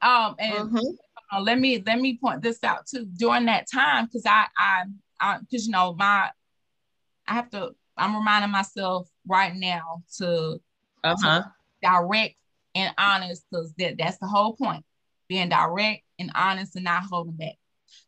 [0.00, 0.78] Um, and mm-hmm.
[1.32, 3.06] uh, let me let me point this out too.
[3.16, 4.84] During that time, because I I
[5.20, 6.30] I because you know my
[7.26, 10.60] I have to I'm reminding myself right now to,
[11.04, 11.42] uh-huh.
[11.42, 12.36] to direct
[12.74, 14.84] and honest because that, that's the whole point
[15.28, 17.56] being direct and honest and not holding back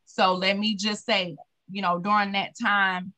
[0.05, 1.37] so let me just say
[1.71, 3.13] you know during that time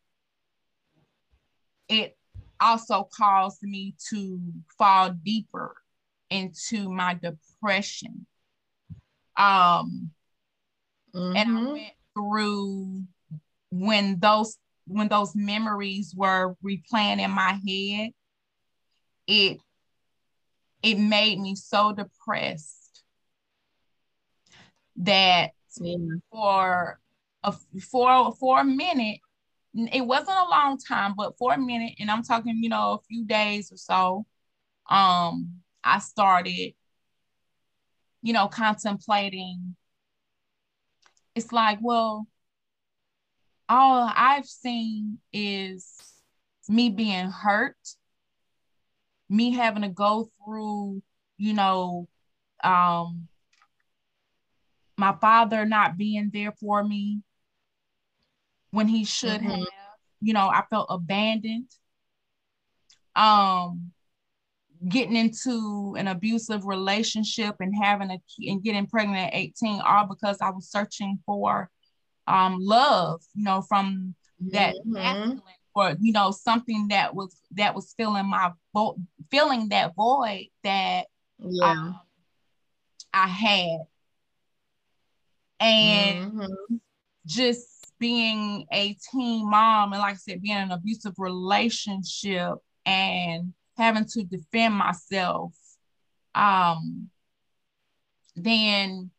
[1.88, 2.16] it
[2.60, 4.40] also caused me to
[4.76, 5.76] fall deeper
[6.30, 8.26] into my depression
[9.36, 10.10] um
[11.14, 11.36] mm-hmm.
[11.36, 11.72] and i mm-hmm.
[11.72, 13.02] went through
[13.70, 18.10] when those when those memories were replaying in my head
[19.26, 19.58] it
[20.82, 23.02] it made me so depressed
[24.96, 25.96] that yeah.
[26.30, 27.00] for
[27.42, 27.52] a
[27.90, 29.18] for for a minute
[29.92, 33.02] it wasn't a long time but for a minute and i'm talking you know a
[33.08, 34.24] few days or so
[34.88, 35.50] um
[35.84, 36.72] i started
[38.26, 39.76] you know contemplating
[41.34, 42.26] it's like well
[43.68, 45.94] all i've seen is
[46.68, 47.76] me being hurt
[49.28, 51.02] me having to go through,
[51.36, 52.08] you know,
[52.62, 53.28] um,
[54.96, 57.22] my father not being there for me
[58.70, 59.50] when he should mm-hmm.
[59.50, 59.66] have,
[60.20, 61.70] you know, I felt abandoned.
[63.14, 63.92] Um,
[64.88, 70.38] getting into an abusive relationship and having a and getting pregnant at 18 all because
[70.40, 71.70] I was searching for
[72.26, 74.14] um love, you know, from
[74.52, 75.38] that mm-hmm.
[75.74, 78.98] or you know something that was that was filling my vo-
[79.30, 81.06] filling that void that
[81.38, 82.00] yeah um,
[83.12, 83.78] I had
[85.58, 86.76] and mm-hmm.
[87.24, 93.54] just being a teen mom and like I said being in an abusive relationship and
[93.76, 95.52] having to defend myself
[96.34, 97.08] um
[98.34, 99.10] then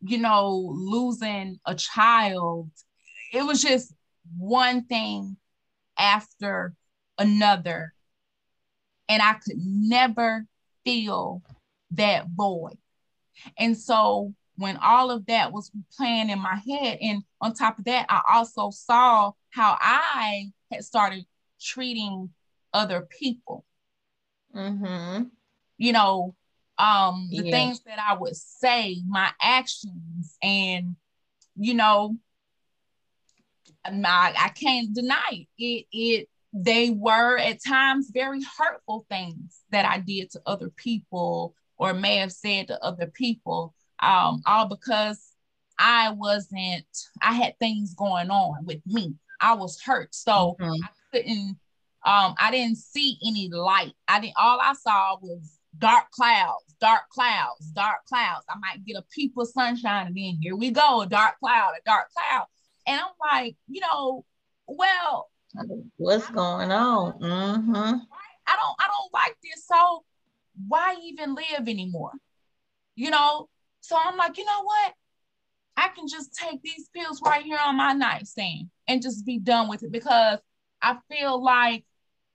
[0.00, 2.70] you know losing a child
[3.32, 3.92] it was just
[4.38, 5.36] one thing
[5.98, 6.74] after
[7.18, 7.92] another.
[9.08, 10.46] And I could never
[10.84, 11.42] feel
[11.92, 12.78] that void.
[13.58, 17.84] And so when all of that was playing in my head, and on top of
[17.84, 21.24] that, I also saw how I had started
[21.60, 22.30] treating
[22.72, 23.64] other people.
[24.56, 25.24] Mm-hmm.
[25.78, 26.34] You know,
[26.78, 27.50] um, the yes.
[27.50, 30.96] things that I would say, my actions, and
[31.56, 32.16] you know,
[33.84, 35.46] I, I can't deny it.
[35.58, 35.86] it.
[35.92, 41.92] It they were at times very hurtful things that I did to other people or
[41.92, 45.32] may have said to other people, um, all because
[45.78, 46.86] I wasn't,
[47.20, 49.14] I had things going on with me.
[49.40, 50.14] I was hurt.
[50.14, 50.82] So mm-hmm.
[50.82, 51.58] I couldn't,
[52.06, 53.92] um, I didn't see any light.
[54.06, 58.44] I didn't, all I saw was dark clouds, dark clouds, dark clouds.
[58.48, 61.72] I might get a peep of sunshine and then here we go, a dark cloud,
[61.76, 62.46] a dark cloud.
[62.86, 64.24] And I'm like, you know,
[64.68, 65.30] well,
[65.96, 67.18] what's going on?
[67.18, 67.74] Mm-hmm.
[67.74, 69.66] I don't, I don't like this.
[69.66, 70.04] So
[70.68, 72.12] why even live anymore?
[72.94, 73.48] You know?
[73.80, 74.92] So I'm like, you know what?
[75.76, 79.68] I can just take these pills right here on my nightstand and just be done
[79.68, 80.38] with it because
[80.80, 81.84] I feel like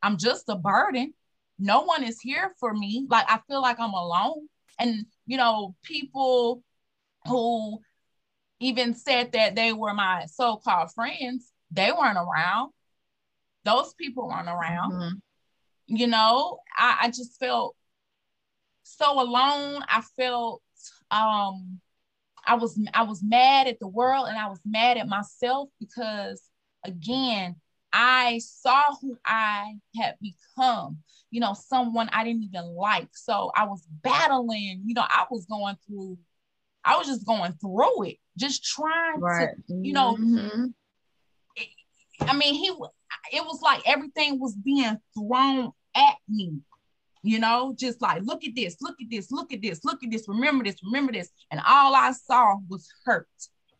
[0.02, 1.14] I'm just a burden.
[1.60, 3.06] No one is here for me.
[3.10, 4.48] Like I feel like I'm alone.
[4.80, 6.64] And you know, people
[7.28, 7.80] who
[8.60, 12.72] even said that they were my so-called friends, they weren't around.
[13.64, 14.94] Those people weren't around.
[14.94, 15.16] Mm-hmm.
[15.88, 17.76] You know, I, I just felt
[18.84, 19.84] so alone.
[19.88, 20.62] I felt
[21.12, 21.80] um
[22.46, 26.42] I was I was mad at the world and I was mad at myself because
[26.84, 27.56] again,
[27.94, 33.10] I saw who I had become, you know, someone I didn't even like.
[33.14, 36.18] So I was battling, you know, I was going through
[36.84, 39.50] I was just going through it, just trying right.
[39.68, 40.16] to, you know.
[40.16, 40.66] Mm-hmm.
[41.56, 41.68] It,
[42.22, 42.72] I mean, he.
[43.34, 46.60] It was like everything was being thrown at me,
[47.24, 50.12] you know, just like look at this, look at this, look at this, look at
[50.12, 53.28] this, remember this, remember this, and all I saw was hurt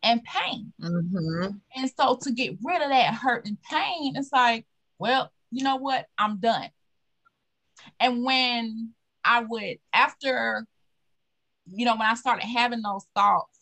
[0.02, 0.72] and pain.
[0.80, 1.56] Mm-hmm.
[1.76, 4.66] And so to get rid of that hurt and pain, it's like,
[4.98, 6.06] well, you know what?
[6.18, 6.68] I'm done.
[8.00, 8.92] And when
[9.24, 10.66] I would after,
[11.66, 13.58] you know, when I started having those thoughts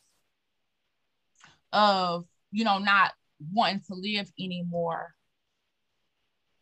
[1.72, 3.12] of, you know, not
[3.52, 5.14] wanting to live anymore,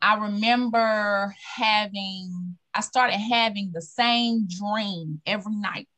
[0.01, 5.89] I remember having, I started having the same dream every night,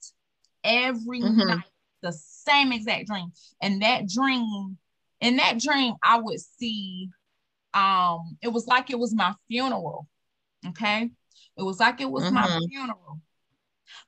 [0.65, 1.49] every mm-hmm.
[1.49, 1.65] night,
[2.03, 3.33] the same exact dream.
[3.61, 4.79] And that dream,
[5.21, 7.11] in that dream, I would see,
[7.75, 10.07] um, it was like it was my funeral.
[10.69, 11.11] Okay.
[11.57, 12.35] It was like it was mm-hmm.
[12.35, 13.21] my funeral.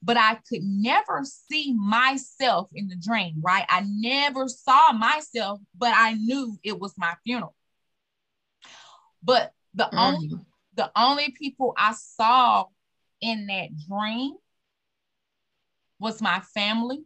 [0.01, 3.64] But I could never see myself in the dream, right?
[3.68, 7.55] I never saw myself, but I knew it was my funeral.
[9.22, 9.90] But the mm.
[9.93, 10.30] only
[10.74, 12.66] the only people I saw
[13.20, 14.34] in that dream
[15.99, 17.05] was my family.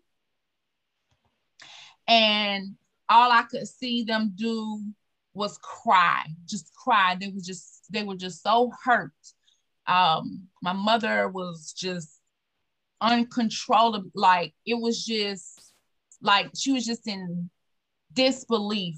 [2.09, 2.77] And
[3.09, 4.83] all I could see them do
[5.35, 7.17] was cry, just cry.
[7.21, 9.13] They were just they were just so hurt.
[9.87, 12.21] Um, my mother was just
[13.01, 15.73] uncontrollable, like it was just
[16.23, 17.51] like she was just in
[18.13, 18.97] disbelief,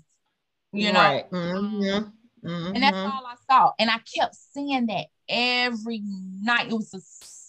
[0.73, 1.01] you know.
[1.01, 1.31] Right.
[1.31, 2.49] Mm-hmm.
[2.49, 2.75] Mm-hmm.
[2.75, 3.73] And that's all I saw.
[3.79, 6.03] And I kept seeing that every
[6.41, 6.69] night.
[6.69, 6.91] It was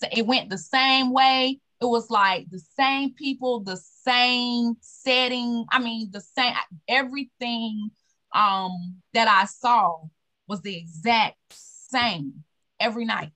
[0.01, 1.60] the, it went the same way.
[1.82, 5.65] It was like the same people, the same setting.
[5.71, 6.53] I mean, the same
[6.88, 7.91] everything
[8.34, 10.01] um that I saw
[10.47, 12.43] was the exact same
[12.80, 13.32] every night.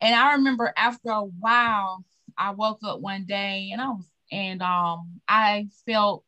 [0.00, 2.04] And I remember after a while,
[2.38, 6.24] I woke up one day and I was and um I felt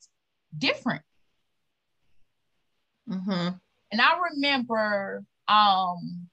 [0.56, 1.02] different.
[3.08, 3.56] Mm-hmm.
[3.92, 6.28] And I remember um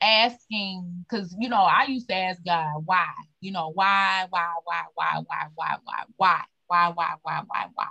[0.00, 3.08] asking because you know I used to ask God why,
[3.40, 7.86] you know, why, why, why, why, why, why, why, why, why, why, why, why, why.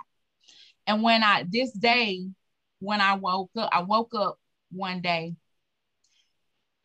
[0.86, 2.28] And when I this day,
[2.80, 4.38] when I woke up, I woke up
[4.70, 5.34] one day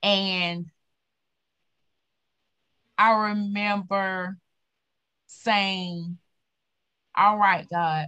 [0.01, 0.65] and
[2.97, 4.37] I remember
[5.27, 6.17] saying,
[7.15, 8.07] All right, God,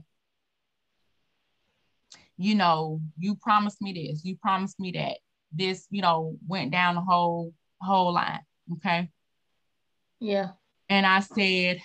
[2.37, 5.17] you know, you promised me this, you promised me that.
[5.55, 8.41] This, you know, went down the whole whole line.
[8.73, 9.09] Okay.
[10.19, 10.51] Yeah.
[10.89, 11.79] And I said,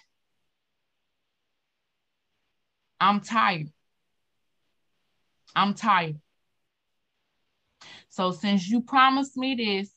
[3.00, 3.68] I'm tired.
[5.54, 6.20] I'm tired.
[8.08, 9.90] So since you promised me this,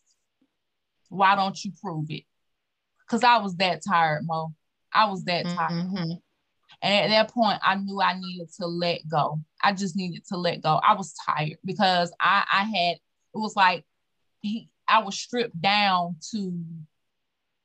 [1.10, 2.24] why don't you prove it?
[3.06, 4.54] Because I was that tired, Mo.
[4.94, 5.72] I was that tired.
[5.72, 6.12] Mm-hmm.
[6.82, 9.40] And at that point, I knew I needed to let go.
[9.62, 10.80] I just needed to let go.
[10.84, 12.98] I was tired because I, I had,
[13.34, 13.86] it was like
[14.42, 16.64] he, I was stripped down to,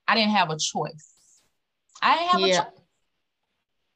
[0.07, 1.13] I didn't have a choice.
[2.01, 2.47] I didn't have yeah.
[2.47, 2.81] a choice.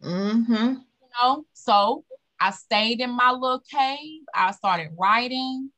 [0.05, 0.75] Mm-hmm.
[0.75, 2.05] You know, so
[2.41, 4.23] I stayed in my little cave.
[4.35, 5.71] I started writing,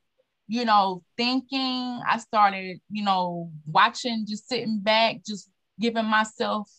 [0.49, 2.01] you know, thinking.
[2.09, 6.71] I started, you know, watching, just sitting back, just giving myself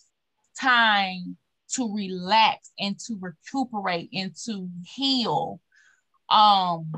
[0.59, 1.37] time
[1.73, 5.59] to relax and to recuperate and to heal.
[6.29, 6.91] Um,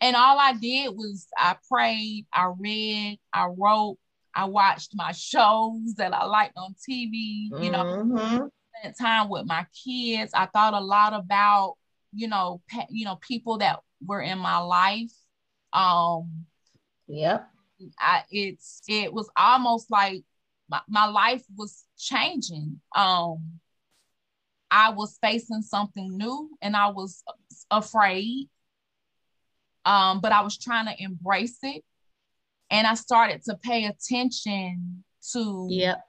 [0.00, 3.98] and all I did was I prayed, I read, I wrote,
[4.34, 8.46] I watched my shows that I liked on TV, you know, mm-hmm.
[8.78, 10.32] spent time with my kids.
[10.34, 11.76] I thought a lot about,
[12.12, 15.12] you know, pe- you know, people that were in my life.
[15.72, 16.46] Um,
[17.06, 17.48] yep.
[17.98, 20.24] I, it's it was almost like
[20.68, 22.80] my, my life was changing.
[22.94, 23.60] Um,
[24.70, 27.22] I was facing something new and I was
[27.70, 28.48] afraid.
[29.84, 31.82] Um, but I was trying to embrace it.
[32.70, 36.02] And I started to pay attention to yep.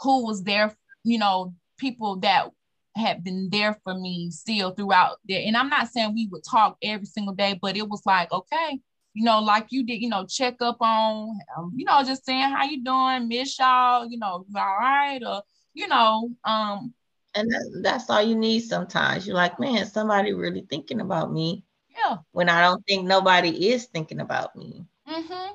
[0.00, 0.74] who was there,
[1.04, 2.50] you know, people that
[2.96, 5.42] had been there for me still throughout there.
[5.44, 8.80] And I'm not saying we would talk every single day, but it was like, okay,
[9.12, 12.50] you know, like you did, you know, check up on, um, you know, just saying
[12.50, 15.42] how you doing, miss y'all, you know, all right, or
[15.74, 16.94] you know, um,
[17.34, 19.26] and that's all you need sometimes.
[19.26, 21.65] You're like, man, somebody really thinking about me.
[21.96, 22.16] Yeah.
[22.32, 24.84] When I don't think nobody is thinking about me.
[25.08, 25.54] Mm-hmm.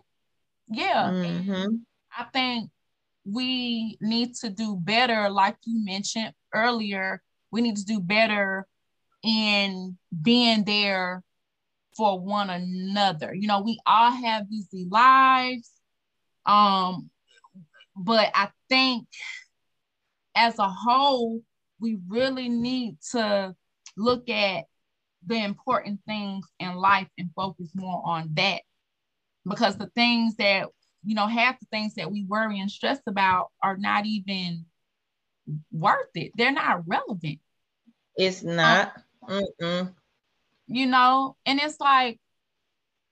[0.69, 1.09] Yeah.
[1.11, 1.75] Mm-hmm.
[2.17, 2.69] I think
[3.25, 7.21] we need to do better, like you mentioned earlier.
[7.51, 8.65] We need to do better
[9.23, 11.23] in being there
[11.95, 13.33] for one another.
[13.33, 15.69] You know, we all have busy lives.
[16.45, 17.09] Um,
[17.95, 19.07] but I think
[20.35, 21.41] as a whole,
[21.79, 23.55] we really need to
[23.97, 24.65] look at
[25.25, 28.61] the important things in life and focus more on that.
[29.47, 30.67] Because the things that,
[31.03, 34.65] you know, half the things that we worry and stress about are not even
[35.71, 36.31] worth it.
[36.35, 37.39] They're not relevant.
[38.15, 38.93] It's not.
[39.27, 39.95] Um,
[40.71, 42.19] you know and it's like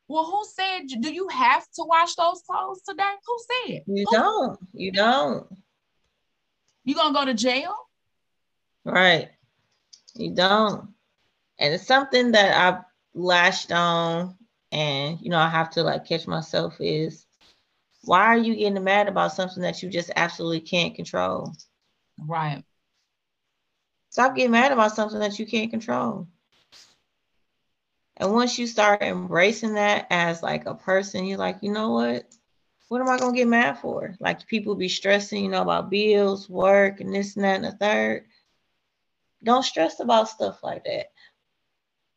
[0.08, 3.14] Well, who said do you have to wash those clothes today?
[3.26, 3.82] Who said?
[3.86, 4.18] You who?
[4.18, 4.60] don't.
[4.74, 5.48] You don't.
[6.84, 7.76] You gonna go to jail?
[8.86, 9.30] Right.
[10.16, 10.90] You don't.
[11.60, 12.84] And it's something that I've
[13.14, 14.36] lashed on
[14.72, 17.26] and you know I have to like catch myself is
[18.06, 21.54] why are you getting mad about something that you just absolutely can't control?
[22.18, 22.64] Right.
[24.10, 26.28] Stop getting mad about something that you can't control.
[28.18, 32.26] And once you start embracing that as like a person, you're like, you know what?
[32.88, 34.16] What am I gonna get mad for?
[34.20, 37.72] Like people be stressing, you know, about bills, work, and this and that and the
[37.72, 38.26] third.
[39.44, 41.12] Don't stress about stuff like that.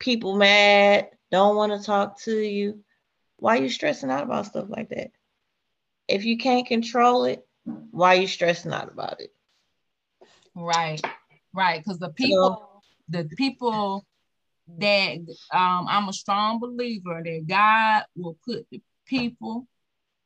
[0.03, 2.83] People mad, don't want to talk to you.
[3.37, 5.13] Why are you stressing out about stuff like that?
[6.09, 9.31] If you can't control it, why are you stressing out about it?
[10.57, 11.01] Right,
[11.55, 11.81] right.
[11.81, 14.05] Because the people, so, the people
[14.79, 15.19] that
[15.53, 19.69] um, I'm a strong believer that God will put the people,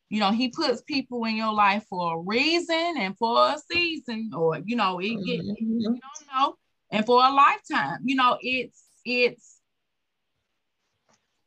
[0.09, 4.31] you know, He puts people in your life for a reason and for a season,
[4.35, 5.55] or you know, it get mm-hmm.
[5.59, 6.55] you don't know,
[6.91, 7.99] and for a lifetime.
[8.05, 9.56] You know, it's it's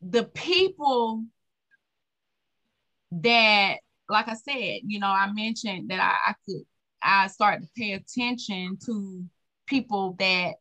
[0.01, 1.25] the people
[3.11, 3.77] that,
[4.09, 6.63] like I said, you know, I mentioned that I, I could
[7.01, 9.23] I started to pay attention to
[9.67, 10.55] people that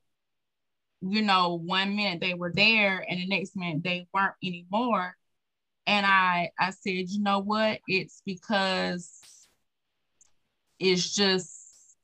[1.00, 5.14] you know, one minute they were there and the next minute they weren't anymore.
[5.86, 7.80] And I I said, you know what?
[7.86, 9.20] It's because
[10.78, 11.96] it's just,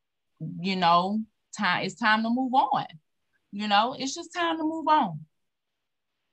[0.61, 1.21] you know,
[1.59, 2.87] time it's time to move on.
[3.53, 5.21] You know, it's just time to move on.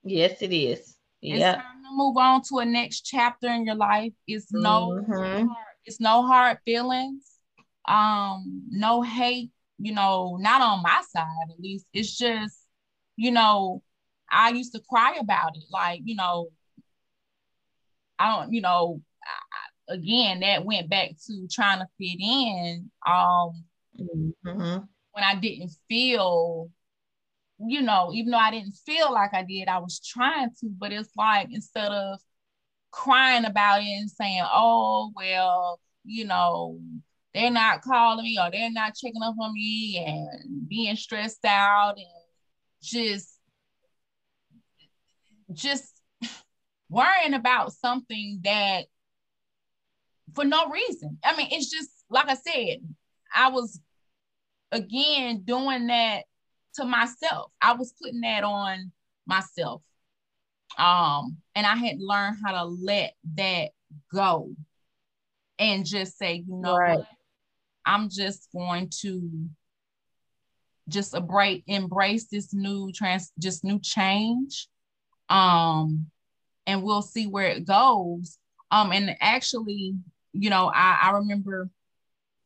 [0.04, 0.96] Yes, it is.
[1.22, 1.36] Yeah.
[1.36, 4.14] It's time to move on to a next chapter in your life.
[4.28, 5.48] It's no mm-hmm.
[5.48, 5.48] hard,
[5.86, 7.28] it's no hard feelings.
[7.88, 11.86] Um, no hate you know, not on my side at least.
[11.92, 12.58] It's just,
[13.16, 13.82] you know,
[14.30, 15.64] I used to cry about it.
[15.72, 16.50] Like, you know,
[18.20, 19.02] I don't, you know,
[19.90, 22.92] I, again, that went back to trying to fit in.
[23.08, 23.66] Um,
[24.00, 24.84] mm-hmm.
[25.12, 26.70] when I didn't feel,
[27.68, 30.92] you know, even though I didn't feel like I did, I was trying to, but
[30.92, 32.20] it's like instead of
[32.92, 36.80] crying about it and saying, oh, well, you know,
[37.34, 41.96] they're not calling me or they're not checking up on me and being stressed out
[41.98, 42.06] and
[42.82, 43.38] just
[45.54, 46.02] just
[46.90, 48.86] worrying about something that
[50.34, 51.18] for no reason.
[51.24, 52.80] I mean, it's just like I said,
[53.34, 53.80] I was
[54.72, 56.24] again doing that
[56.76, 57.52] to myself.
[57.62, 58.92] I was putting that on
[59.26, 59.82] myself.
[60.78, 63.72] Um, and I had learned how to let that
[64.14, 64.52] go
[65.60, 67.00] and just say, you know right.
[67.00, 67.08] what?
[67.86, 69.50] I'm just going to
[70.88, 74.68] just embrace embrace this new trans just new change.
[75.30, 76.08] Um,
[76.68, 78.38] and we'll see where it goes.
[78.70, 79.96] Um, and actually,
[80.34, 81.70] you know, I, I remember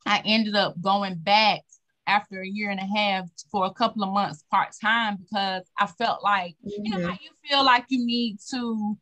[0.06, 1.62] I ended up going back
[2.08, 6.24] after a year and a half for a couple of months part-time because I felt
[6.24, 6.86] like, mm-hmm.
[6.86, 7.24] you know, how mm-hmm.
[7.24, 8.98] you feel like you need to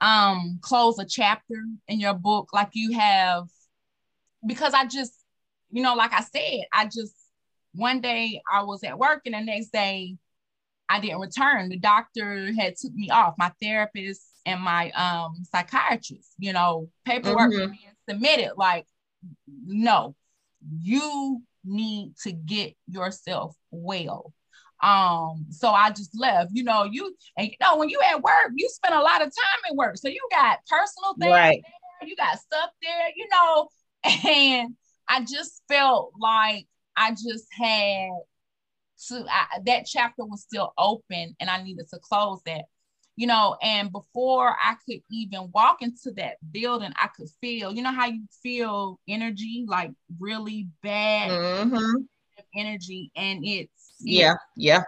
[0.00, 3.44] um close a chapter in your book, like you have
[4.46, 5.12] because I just
[5.70, 7.14] you know, like I said, I just
[7.74, 10.16] one day I was at work and the next day
[10.88, 11.68] I didn't return.
[11.68, 17.52] The doctor had took me off, my therapist and my um psychiatrist, you know, paperwork
[17.52, 17.72] mm-hmm.
[17.72, 18.52] being submitted.
[18.56, 18.86] Like,
[19.66, 20.14] no,
[20.80, 24.32] you need to get yourself well.
[24.82, 28.50] Um, so I just left, you know, you and you know, when you at work,
[28.54, 29.96] you spend a lot of time at work.
[29.96, 31.62] So you got personal things right.
[32.00, 33.68] there, you got stuff there, you know,
[34.30, 34.74] and
[35.08, 38.10] I just felt like I just had
[39.08, 42.64] to, I, that chapter was still open and I needed to close that,
[43.16, 43.56] you know.
[43.62, 48.06] And before I could even walk into that building, I could feel, you know, how
[48.06, 52.02] you feel energy, like really bad mm-hmm.
[52.56, 53.10] energy.
[53.16, 54.82] And it's, yeah, yeah.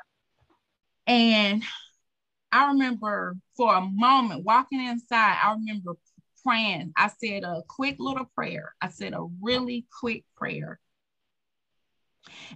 [1.07, 1.63] And
[2.51, 5.93] I remember for a moment walking inside, I remember
[6.45, 8.75] praying, I said a quick little prayer.
[8.81, 10.79] I said a really quick prayer.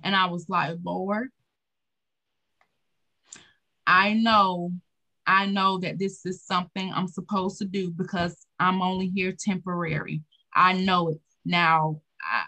[0.03, 1.29] And I was like, Lord,
[3.87, 4.73] I know,
[5.27, 10.23] I know that this is something I'm supposed to do because I'm only here temporary.
[10.55, 11.21] I know it.
[11.45, 12.45] Now, I,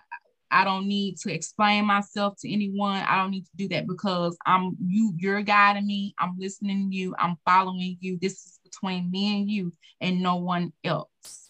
[0.51, 2.99] I don't need to explain myself to anyone.
[2.99, 6.15] I don't need to do that because I'm you, you're guiding me.
[6.19, 7.15] I'm listening to you.
[7.19, 8.19] I'm following you.
[8.21, 11.49] This is between me and you and no one else.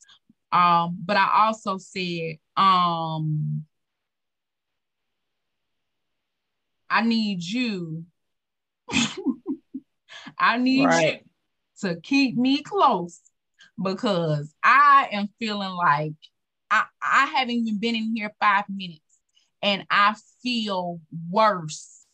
[0.52, 3.64] Um, but I also said, um,
[6.88, 8.04] I need you.
[10.38, 11.22] I need right.
[11.82, 13.20] you to keep me close
[13.82, 16.12] because I am feeling like
[16.70, 19.00] I, I haven't even been in here five minutes
[19.62, 21.00] and I feel
[21.30, 22.04] worse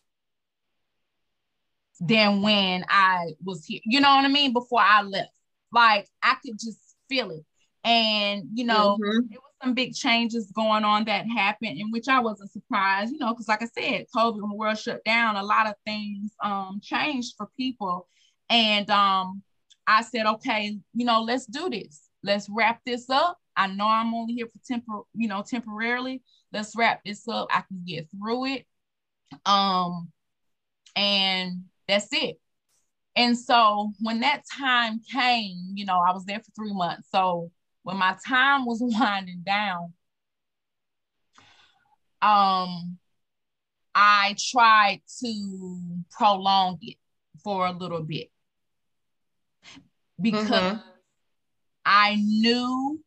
[2.00, 3.80] than when I was here.
[3.84, 4.52] You know what I mean?
[4.52, 5.30] Before I left.
[5.72, 6.78] Like I could just
[7.08, 7.44] feel it.
[7.84, 9.26] And you know, mm-hmm.
[9.28, 13.18] there was some big changes going on that happened, in which I wasn't surprised, you
[13.18, 16.32] know, because like I said, COVID when the world shut down, a lot of things
[16.42, 18.08] um changed for people.
[18.50, 19.42] And um
[19.86, 22.08] I said, okay, you know, let's do this.
[22.22, 23.38] Let's wrap this up.
[23.56, 26.22] I know I'm only here for tempor, you know, temporarily.
[26.52, 27.48] Let's wrap this up.
[27.50, 28.66] I can get through it.
[29.46, 30.10] Um,
[30.94, 32.38] and that's it.
[33.16, 37.08] And so when that time came, you know, I was there for three months.
[37.10, 37.50] So
[37.88, 39.94] when my time was winding down,
[42.20, 42.98] um,
[43.94, 46.98] I tried to prolong it
[47.42, 48.30] for a little bit
[50.20, 50.76] because mm-hmm.
[51.86, 53.00] I knew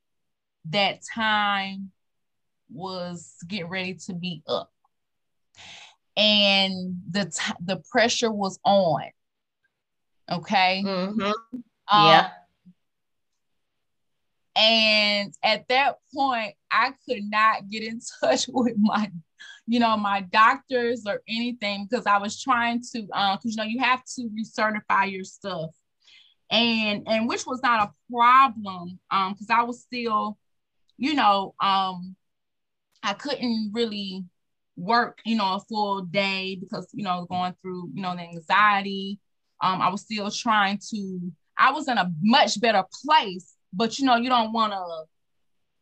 [0.71, 1.91] that time
[2.73, 4.71] was getting ready to be up
[6.17, 9.03] and the t- the pressure was on
[10.31, 11.21] okay mm-hmm.
[11.21, 12.29] Um, yeah
[14.61, 19.11] and at that point i could not get in touch with my
[19.65, 23.79] you know my doctors or anything because i was trying to because you know you
[23.79, 25.71] have to recertify your stuff.
[26.51, 30.37] And and which was not a problem um because i was still
[30.97, 32.15] you know um
[33.01, 34.25] i couldn't really
[34.75, 39.17] work you know a full day because you know going through you know the anxiety.
[39.63, 44.05] Um i was still trying to i was in a much better place but you
[44.05, 45.03] know you don't want to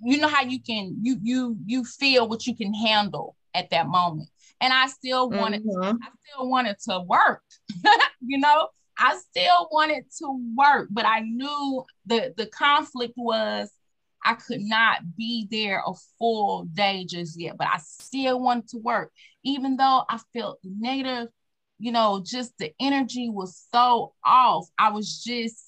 [0.01, 3.87] you know how you can you you you feel what you can handle at that
[3.87, 4.29] moment
[4.61, 5.97] and i still wanted mm-hmm.
[6.01, 7.41] i still wanted to work
[8.21, 8.67] you know
[8.99, 13.71] I still wanted to work, but I knew the the conflict was
[14.23, 18.77] I could not be there a full day just yet, but I still wanted to
[18.77, 19.11] work,
[19.43, 21.29] even though I felt negative.
[21.81, 24.67] You know, just the energy was so off.
[24.77, 25.63] I was just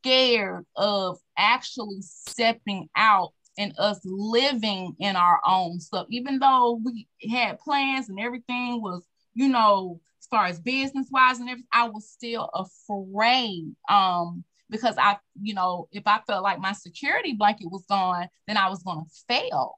[0.00, 7.06] scared of actually stepping out and us living in our own stuff, even though we
[7.30, 11.88] had plans and everything was, you know, as far as business wise and everything, I
[11.88, 13.74] was still afraid.
[13.88, 18.56] Um, because I, you know, if I felt like my security blanket was gone, then
[18.56, 19.74] I was gonna fail.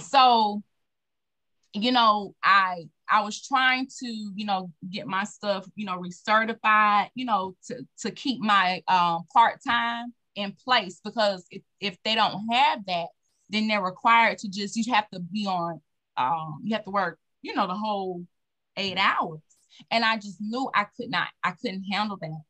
[0.00, 0.62] So,
[1.72, 7.10] you know, I I was trying to, you know, get my stuff, you know, recertified,
[7.14, 12.14] you know, to to keep my um, part time in place because if if they
[12.14, 13.08] don't have that,
[13.50, 15.78] then they're required to just you have to be on,
[16.16, 18.24] um, you have to work, you know, the whole
[18.78, 19.40] eight hours.
[19.90, 22.42] And I just knew I could not, I couldn't handle that.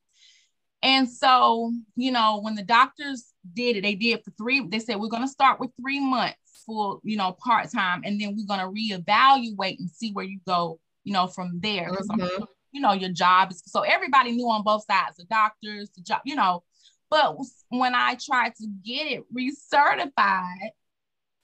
[0.84, 5.00] And so, you know, when the doctors did it, they did for three, they said,
[5.00, 6.36] we're going to start with three months
[6.66, 10.38] for, you know, part time, and then we're going to reevaluate and see where you
[10.46, 11.90] go, you know, from there.
[11.90, 12.44] Mm-hmm.
[12.72, 16.22] You know, your job is so everybody knew on both sides, the doctors, the job,
[16.24, 16.62] you know.
[17.10, 17.36] But
[17.68, 20.70] when I tried to get it recertified,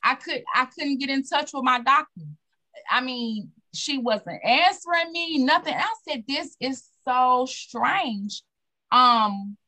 [0.02, 2.22] I could I couldn't get in touch with my doctor.
[2.90, 5.74] I mean, she wasn't answering me, nothing.
[5.74, 8.42] I said, this is so strange.
[8.90, 9.58] Um,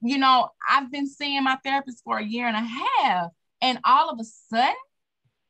[0.00, 3.30] you know, I've been seeing my therapist for a year and a half,
[3.60, 4.74] and all of a sudden,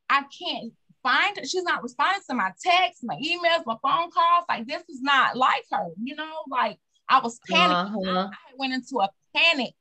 [0.08, 1.44] I can't find her.
[1.44, 4.44] She's not responding to my texts, my emails, my phone calls.
[4.48, 6.42] Like this is not like her, you know.
[6.48, 6.78] Like
[7.08, 8.06] I was panicking.
[8.06, 8.28] Uh-huh.
[8.30, 9.74] I went into a panic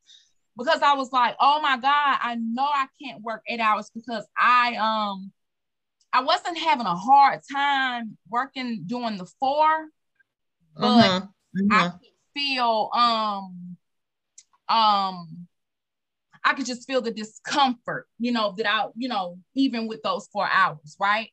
[0.58, 4.26] because I was like, "Oh my god, I know I can't work eight hours because
[4.38, 5.32] I um
[6.14, 9.88] I wasn't having a hard time working doing the four,
[10.76, 11.64] but mm-hmm.
[11.64, 11.74] Mm-hmm.
[11.74, 12.00] I could
[12.34, 13.78] feel um
[14.70, 15.48] um
[16.48, 20.30] I could just feel the discomfort, you know, that I, you know, even with those
[20.32, 21.30] four hours, right?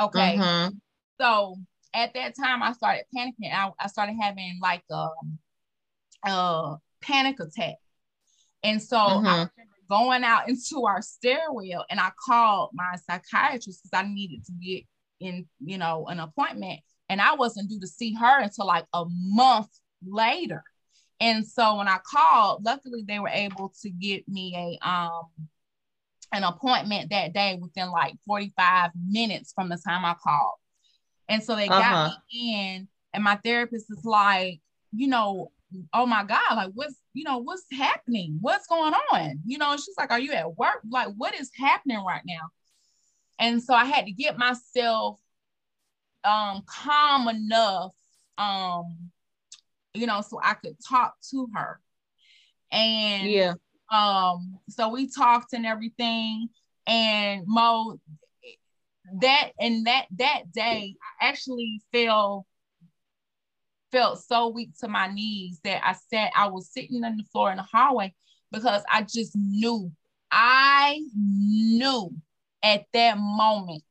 [0.00, 0.36] Okay.
[0.38, 0.76] Mm-hmm.
[1.20, 1.56] So
[1.92, 3.52] at that time I started panicking.
[3.52, 5.38] I, I started having like um
[6.24, 7.74] a panic attack.
[8.62, 9.26] And so I mm-hmm.
[9.26, 9.50] remember
[9.90, 14.84] going out into our stairwell and I called my psychiatrist because I needed to get
[15.18, 16.78] in, you know, an appointment.
[17.08, 19.68] And I wasn't due to see her until like a month
[20.06, 20.62] later.
[21.20, 25.28] And so when I called, luckily they were able to get me a um
[26.32, 30.56] an appointment that day within like 45 minutes from the time I called.
[31.28, 31.80] And so they uh-huh.
[31.80, 34.60] got me in, and my therapist is like,
[34.92, 35.52] you know,
[35.92, 38.38] oh my God, like what's, you know, what's happening?
[38.40, 39.40] What's going on?
[39.46, 40.80] You know, she's like, are you at work?
[40.88, 42.48] Like, what is happening right now?
[43.38, 45.18] And so I had to get myself
[46.24, 47.92] um calm enough,
[48.38, 49.10] um,
[49.94, 51.80] you know, so I could talk to her.
[52.70, 53.54] And yeah,
[53.92, 56.48] Um, so we talked and everything,
[56.86, 57.98] and Mo,
[59.20, 62.46] that and that that day, I actually felt
[63.92, 67.52] felt so weak to my knees that I sat, I was sitting on the floor
[67.52, 68.12] in the hallway
[68.50, 69.92] because I just knew,
[70.32, 72.10] I knew
[72.64, 73.84] at that moment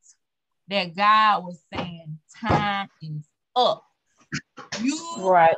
[0.68, 3.26] that God was saying, time is
[3.56, 3.86] up.
[4.82, 5.56] You right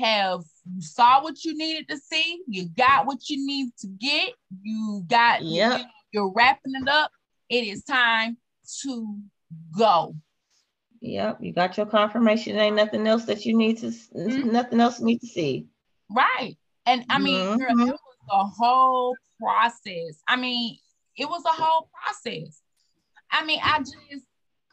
[0.00, 0.40] have
[0.74, 4.32] you saw what you needed to see, you got what you need to get,
[4.62, 7.10] you got yeah, you, you're wrapping it up.
[7.48, 8.36] It is time
[8.82, 9.18] to
[9.76, 10.16] go.
[11.00, 12.58] Yep, you got your confirmation.
[12.58, 14.50] Ain't nothing else that you need to, mm-hmm.
[14.50, 15.66] nothing else you need to see.
[16.10, 16.56] Right.
[16.86, 17.58] And I mean, mm-hmm.
[17.58, 20.22] girl, it was a whole process.
[20.26, 20.78] I mean,
[21.16, 22.60] it was a whole process.
[23.30, 24.24] I mean, I just,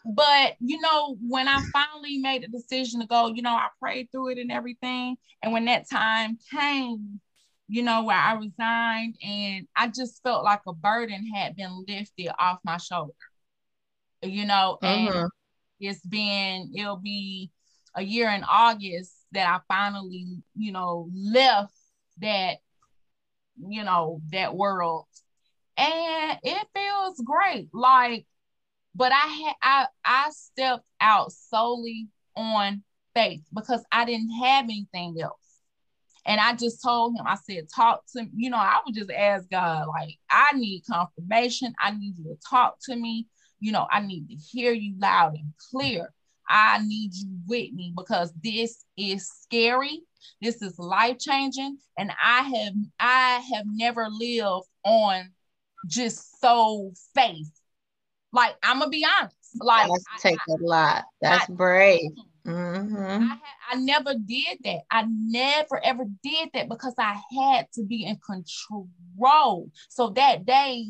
[0.06, 4.10] but you know, when I finally made the decision to go, you know, I prayed
[4.12, 5.18] through it and everything.
[5.44, 7.20] And when that time came,
[7.68, 12.32] you know, where I resigned and I just felt like a burden had been lifted
[12.40, 13.14] off my shoulder.
[14.24, 15.26] You know, and mm-hmm.
[15.80, 17.50] it's been, it'll be
[17.96, 21.74] a year in August that I finally, you know, left
[22.20, 22.58] that,
[23.68, 25.06] you know, that world.
[25.78, 27.70] And it feels great.
[27.74, 28.26] Like
[28.96, 32.84] but I had I I stepped out solely on
[33.14, 35.36] faith because I didn't have anything else.
[36.26, 38.30] And I just told him, I said, talk to me.
[38.36, 41.74] You know, I would just ask God, like, I need confirmation.
[41.82, 43.28] I need you to talk to me.
[43.60, 46.14] You know, I need to hear you loud and clear.
[46.48, 50.02] I need you with me because this is scary.
[50.42, 51.78] This is life changing.
[51.98, 55.32] And I have I have never lived on
[55.88, 57.50] just so faith
[58.32, 59.36] like I'm gonna be honest.
[59.60, 61.06] Like that's take a lot.
[61.22, 62.12] That's I, brave.
[62.46, 63.24] Mm-hmm.
[63.24, 63.38] I,
[63.72, 64.82] I never did that.
[64.90, 69.70] I never ever did that because I had to be in control.
[69.90, 70.86] So that day,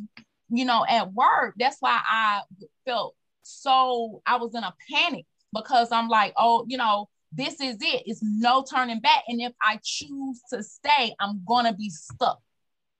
[0.49, 2.41] you know, at work, that's why I
[2.85, 7.77] felt so I was in a panic because I'm like, oh, you know, this is
[7.81, 8.03] it.
[8.05, 9.23] It's no turning back.
[9.27, 12.39] And if I choose to stay, I'm gonna be stuck.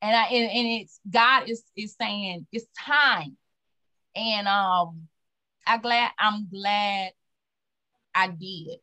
[0.02, 3.38] And I and, and it's God is is saying it's time
[4.16, 5.08] and um
[5.66, 7.12] I glad I'm glad
[8.14, 8.80] I did.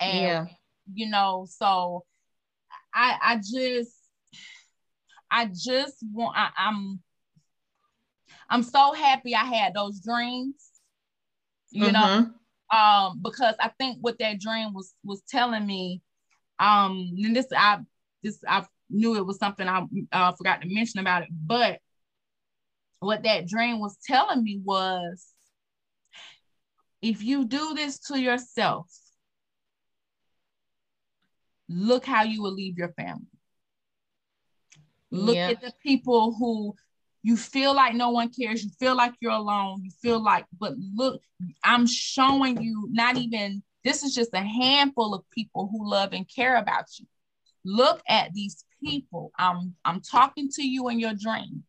[0.00, 0.46] And yeah.
[0.92, 2.04] you know, so
[2.92, 3.92] I I just
[5.30, 7.00] I just want I, I'm
[8.48, 10.54] I'm so happy I had those dreams.
[11.70, 11.92] You mm-hmm.
[11.92, 16.02] know, um, because I think what that dream was was telling me,
[16.58, 17.80] um, and this I
[18.22, 21.80] this I knew it was something I uh, forgot to mention about it, but
[23.04, 25.26] what that dream was telling me was
[27.02, 28.90] if you do this to yourself,
[31.68, 33.26] look how you will leave your family.
[35.10, 36.74] Look at the people who
[37.22, 40.74] you feel like no one cares, you feel like you're alone, you feel like, but
[40.94, 41.22] look,
[41.62, 46.26] I'm showing you not even this is just a handful of people who love and
[46.28, 47.06] care about you.
[47.64, 49.30] Look at these people.
[49.38, 51.64] I'm I'm talking to you in your dream.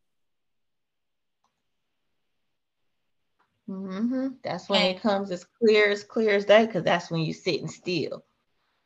[3.70, 4.28] Mm-hmm.
[4.44, 7.34] That's when and, it comes as clear as clear as day, because that's when you're
[7.34, 8.24] sitting still.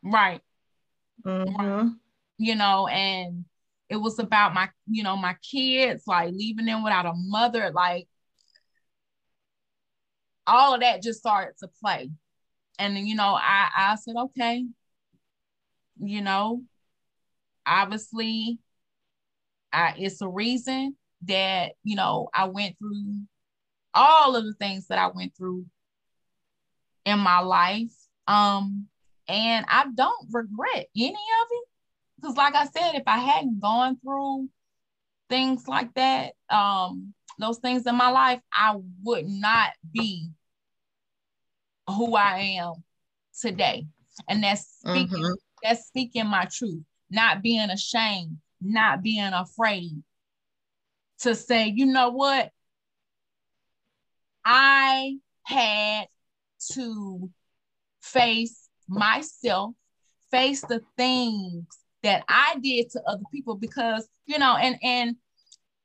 [0.03, 0.41] Right.
[1.25, 1.89] Mm-hmm.
[2.37, 3.45] You know, and
[3.89, 8.07] it was about my, you know, my kids, like leaving them without a mother, like
[10.47, 12.09] all of that just started to play.
[12.77, 14.65] And you know, I I said, okay,
[15.99, 16.63] you know,
[17.65, 18.59] obviously,
[19.73, 23.23] I it's a reason that you know I went through
[23.93, 25.65] all of the things that I went through
[27.05, 27.93] in my life.
[28.27, 28.87] Um,
[29.27, 31.65] and I don't regret any of it.
[32.15, 34.49] Because like I said, if I hadn't gone through
[35.29, 40.29] things like that, um, those things in my life, I would not be
[41.87, 42.83] who I am
[43.39, 43.87] today.
[44.27, 45.33] And that's speaking, mm-hmm.
[45.63, 50.03] that's speaking my truth, not being ashamed, not being afraid
[51.19, 52.51] to say, you know what,
[54.51, 56.07] I had
[56.71, 57.29] to
[58.01, 59.75] face myself,
[60.31, 61.65] face the things
[62.01, 65.15] that I did to other people because, you know, and and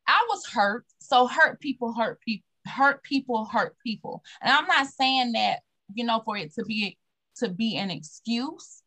[0.06, 0.86] I was hurt.
[0.98, 4.22] So hurt people hurt people hurt people hurt people.
[4.40, 5.60] And I'm not saying that,
[5.92, 6.96] you know, for it to be
[7.36, 8.82] to be an excuse.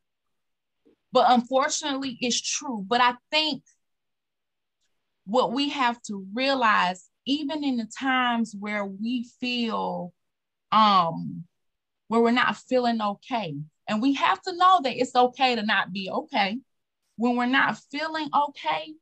[1.12, 2.84] But unfortunately, it's true.
[2.88, 3.62] But I think
[5.26, 10.14] what we have to realize even in the times where we feel
[10.72, 11.44] um
[12.08, 13.56] where we're not feeling okay
[13.88, 16.58] and we have to know that it's okay to not be okay
[17.18, 18.94] when we're not feeling okay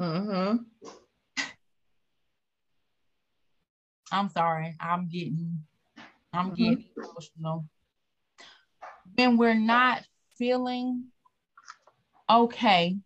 [0.00, 0.56] Mm-hmm.
[4.12, 4.74] I'm sorry.
[4.80, 5.60] I'm getting
[6.32, 6.54] I'm mm-hmm.
[6.54, 7.66] getting emotional.
[9.14, 10.02] When we're not
[10.38, 11.04] feeling
[12.28, 12.96] okay.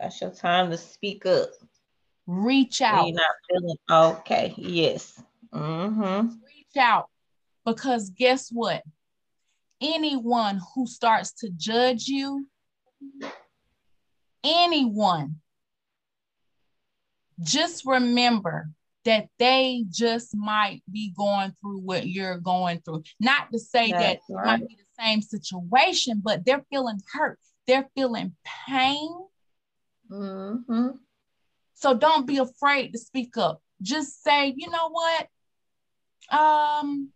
[0.00, 1.50] That's your time to speak up.
[2.26, 3.06] Reach out.
[3.06, 4.54] You're not feeling okay.
[4.56, 5.22] Yes.
[5.52, 6.28] Mm-hmm.
[6.46, 7.08] Reach out.
[7.66, 8.82] Because guess what?
[9.82, 12.46] Anyone who starts to judge you,
[14.42, 15.36] anyone,
[17.42, 18.70] just remember
[19.04, 23.02] that they just might be going through what you're going through.
[23.18, 24.44] Not to say That's that right.
[24.44, 27.38] it might be the same situation, but they're feeling hurt.
[27.66, 28.34] They're feeling
[28.66, 29.10] pain.
[30.10, 30.88] Mm-hmm.
[31.74, 33.62] So don't be afraid to speak up.
[33.80, 35.28] Just say, you know what?
[36.30, 37.10] Um,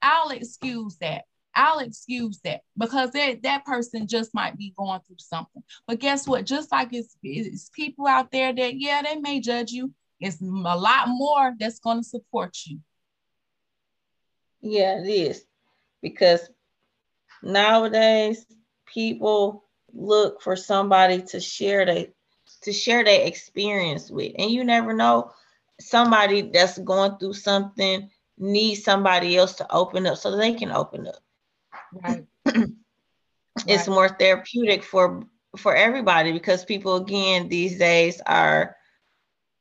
[0.00, 1.24] I'll excuse that.
[1.54, 5.62] I'll excuse that because that, that person just might be going through something.
[5.86, 6.46] But guess what?
[6.46, 10.44] Just like it's, it's people out there that, yeah, they may judge you, it's a
[10.44, 12.78] lot more that's going to support you.
[14.60, 15.44] Yeah, it is.
[16.00, 16.48] Because
[17.42, 18.46] nowadays
[18.86, 22.06] people look for somebody to share their
[22.62, 24.32] to share their experience with.
[24.38, 25.32] And you never know
[25.80, 31.06] somebody that's going through something needs somebody else to open up so they can open
[31.06, 31.22] up.
[31.92, 32.26] Right.
[33.66, 33.88] it's right.
[33.88, 35.24] more therapeutic for
[35.56, 38.76] for everybody because people again these days are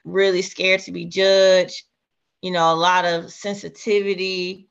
[0.06, 1.84] really scared to be judged
[2.41, 4.70] you know a lot of sensitivity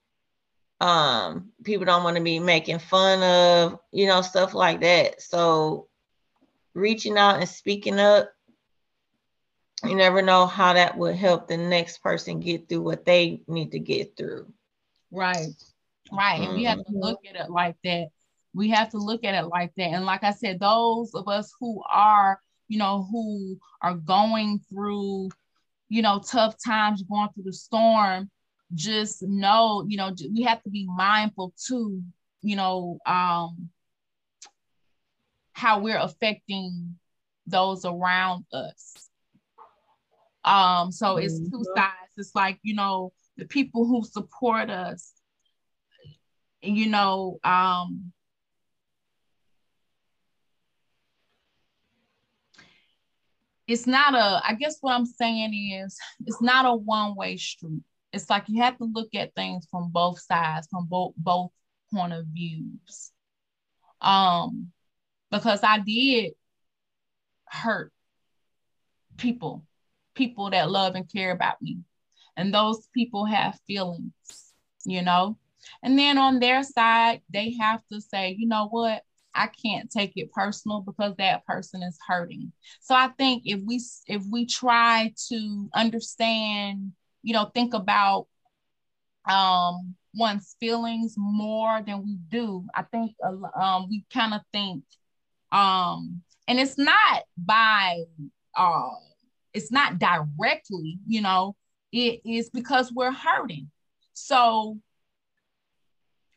[0.80, 5.88] um people don't want to be making fun of you know stuff like that so
[6.78, 8.30] reaching out and speaking up.
[9.84, 13.70] You never know how that would help the next person get through what they need
[13.72, 14.52] to get through.
[15.12, 15.48] Right.
[16.10, 16.40] Right.
[16.40, 16.98] And we have to mm-hmm.
[16.98, 18.08] look at it like that.
[18.54, 19.90] We have to look at it like that.
[19.90, 25.30] And like i said those of us who are you know who are going through
[25.88, 28.30] you know tough times going through the storm
[28.74, 32.02] just know you know we have to be mindful too
[32.42, 33.70] you know um
[35.58, 36.96] how we're affecting
[37.46, 39.10] those around us.
[40.44, 41.76] Um so it's two mm-hmm.
[41.76, 42.12] sides.
[42.16, 45.12] It's like you know the people who support us
[46.62, 48.12] you know um
[53.66, 55.96] it's not a i guess what i'm saying is
[56.26, 57.82] it's not a one-way street.
[58.12, 61.50] It's like you have to look at things from both sides from both both
[61.92, 63.12] point of views.
[64.00, 64.72] Um
[65.30, 66.32] because i did
[67.46, 67.92] hurt
[69.16, 69.64] people
[70.14, 71.78] people that love and care about me.
[72.36, 74.12] And those people have feelings
[74.84, 75.36] you know?
[75.82, 79.02] And then on their side they have to say you know what?
[79.34, 82.52] I can't take it personal because that person is hurting.
[82.80, 88.26] So I think if we if we try to understand, you know, think about
[89.28, 93.14] um one's feelings more than we do, I think
[93.60, 94.84] um we kind of think
[95.52, 98.04] um and it's not by
[98.56, 98.90] uh
[99.54, 101.56] it's not directly, you know,
[101.92, 103.70] it is because we're hurting.
[104.12, 104.78] So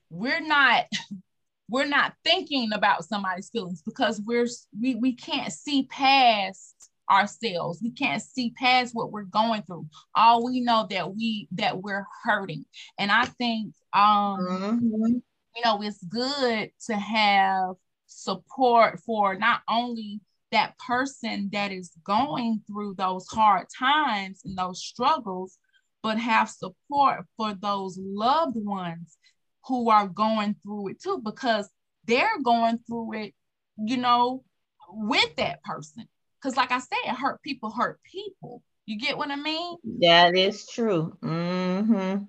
[0.09, 0.85] we're not
[1.69, 4.47] we're not thinking about somebody's feelings because we're
[4.79, 9.85] we, we can't see past ourselves we can't see past what we're going through
[10.15, 12.63] all we know that we that we're hurting
[12.97, 15.05] and i think um mm-hmm.
[15.07, 17.75] you know it's good to have
[18.11, 20.19] support for not only
[20.51, 25.57] that person that is going through those hard times and those struggles
[26.03, 29.17] but have support for those loved ones
[29.65, 31.69] who are going through it too because
[32.05, 33.33] they're going through it,
[33.77, 34.43] you know,
[34.89, 36.07] with that person.
[36.41, 38.63] Because, like I said, hurt people hurt people.
[38.87, 39.77] You get what I mean?
[39.99, 41.15] That is true.
[41.21, 42.23] Mm-hmm.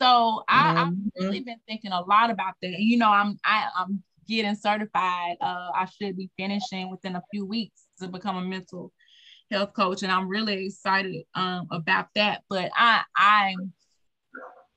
[0.00, 0.78] So I, mm-hmm.
[0.78, 2.70] I've really been thinking a lot about that.
[2.78, 5.36] You know, I'm I, I'm getting certified.
[5.40, 8.92] Uh, I should be finishing within a few weeks to become a mental
[9.50, 12.42] health coach, and I'm really excited um, about that.
[12.48, 13.72] But I I'm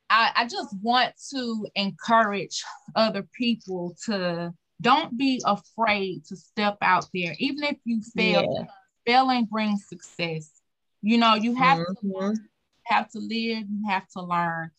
[0.10, 2.64] I, I just want to encourage
[2.95, 8.58] other people to don't be afraid to step out there, even if you fail.
[8.60, 8.66] Yeah.
[9.06, 10.52] Failing brings success.
[11.02, 12.34] You know, you have mm-hmm.
[12.34, 12.36] to
[12.86, 14.72] have to live, you have to learn.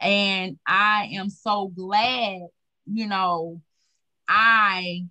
[0.00, 2.40] And I am so glad,
[2.86, 3.60] you know,
[4.28, 5.06] I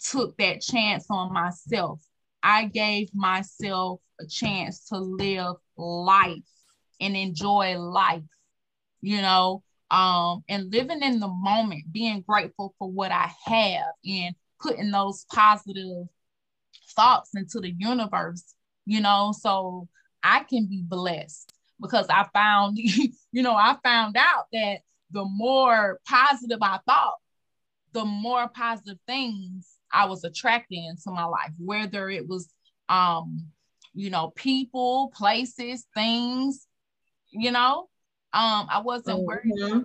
[0.00, 2.00] took that chance on myself.
[2.42, 6.42] I gave myself a chance to live life
[7.00, 8.22] and enjoy life
[9.00, 14.34] you know, um, and living in the moment, being grateful for what I have and
[14.60, 16.06] putting those positive
[16.96, 18.54] thoughts into the universe,
[18.86, 19.88] you know, so
[20.22, 22.76] I can be blessed because I found,
[23.32, 24.78] you know, I found out that
[25.10, 27.14] the more positive I thought,
[27.98, 32.48] the more positive things I was attracting into my life, whether it was
[32.88, 33.48] um,
[33.94, 36.66] you know, people, places, things,
[37.30, 37.88] you know.
[38.32, 39.66] Um, I wasn't mm-hmm.
[39.66, 39.84] worried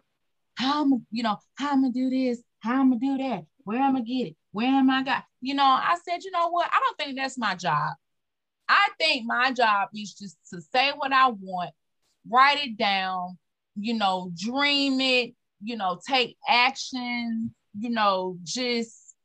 [0.55, 3.81] how I'm, you know, how I'm gonna do this, how I'm gonna do that, where
[3.81, 6.69] I'm gonna get it, where am I got, you know, I said, you know what,
[6.71, 7.93] I don't think that's my job.
[8.69, 11.71] I think my job is just to say what I want,
[12.29, 13.39] write it down,
[13.75, 15.33] you know, dream it,
[15.63, 19.15] you know, take action, you know, just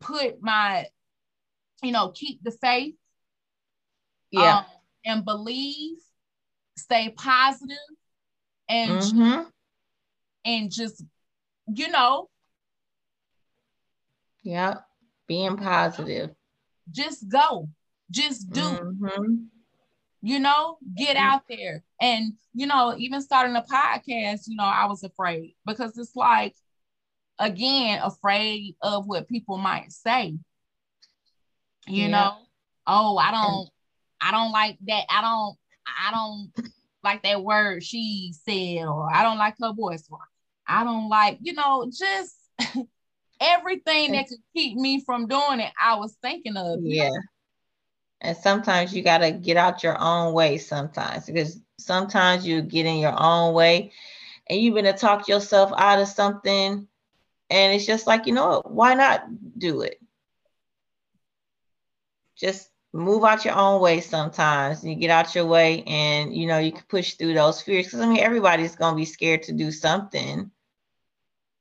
[0.00, 0.86] put my,
[1.82, 2.94] you know, keep the faith.
[4.30, 4.58] Yeah.
[4.58, 4.64] Um,
[5.04, 5.98] and believe,
[6.76, 7.76] stay positive,
[8.68, 9.42] and mm-hmm.
[10.44, 11.04] and just,
[11.66, 12.28] you know.
[14.42, 14.78] Yeah.
[15.26, 16.30] Being positive.
[16.90, 17.68] Just go.
[18.10, 18.60] Just do.
[18.60, 19.34] Mm-hmm.
[20.22, 21.26] You know, get mm-hmm.
[21.26, 21.82] out there.
[22.00, 26.54] And, you know, even starting a podcast, you know, I was afraid because it's like,
[27.42, 30.36] again, afraid of what people might say.
[31.88, 32.08] You yeah.
[32.08, 32.36] know,
[32.86, 33.68] oh, I don't,
[34.20, 35.04] I don't like that.
[35.10, 36.72] I don't, I don't
[37.04, 40.06] like that word she said, or I don't like her voice.
[40.10, 40.20] Or
[40.66, 42.36] I don't like, you know, just
[43.40, 45.72] everything that could keep me from doing it.
[45.80, 46.78] I was thinking of.
[46.82, 47.08] Yeah.
[47.08, 47.20] Know?
[48.20, 52.86] And sometimes you got to get out your own way sometimes because sometimes you get
[52.86, 53.90] in your own way
[54.48, 56.86] and you've been to talk yourself out of something.
[57.52, 59.24] And it's just like, you know, why not
[59.58, 60.00] do it?
[62.36, 64.82] Just move out your own way sometimes.
[64.84, 67.86] You get out your way and, you know, you can push through those fears.
[67.86, 70.50] Because, I mean, everybody's going to be scared to do something.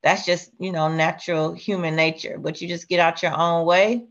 [0.02, 2.38] That's just, you know, natural human nature.
[2.40, 4.08] But you just get out your own way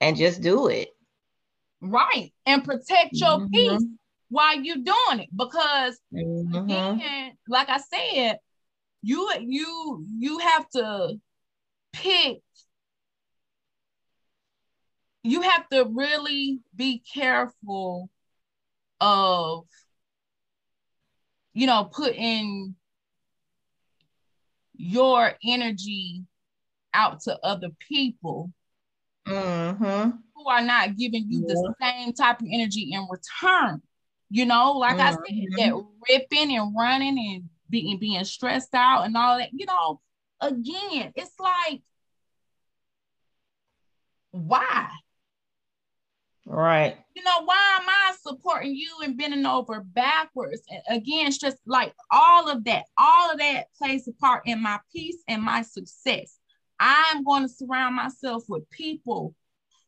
[0.00, 0.90] and just do it
[1.80, 3.46] right and protect your mm-hmm.
[3.52, 3.84] peace
[4.28, 6.54] while you're doing it because mm-hmm.
[6.54, 8.38] again like i said
[9.02, 11.14] you you you have to
[11.92, 12.38] pick
[15.22, 18.08] you have to really be careful
[19.00, 19.64] of
[21.52, 22.74] you know putting
[24.76, 26.24] your energy
[26.94, 28.50] out to other people
[29.26, 31.54] mm-hmm who are not giving you yeah.
[31.54, 33.82] the same type of energy in return.
[34.30, 35.00] You know, like mm-hmm.
[35.00, 35.56] I said, mm-hmm.
[35.56, 39.50] that ripping and running and being being stressed out and all that.
[39.52, 40.00] You know,
[40.40, 41.82] again, it's like,
[44.32, 44.88] why?
[46.46, 46.96] Right.
[47.14, 50.62] You know, why am I supporting you and bending over backwards?
[50.68, 54.60] And again, it's just like all of that, all of that plays a part in
[54.60, 56.38] my peace and my success.
[56.80, 59.34] I'm going to surround myself with people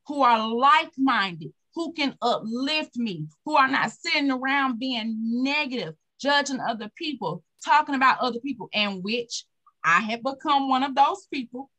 [0.07, 5.95] who are like minded, who can uplift me, who are not sitting around being negative,
[6.21, 9.45] judging other people, talking about other people, and which
[9.85, 11.71] I have become one of those people.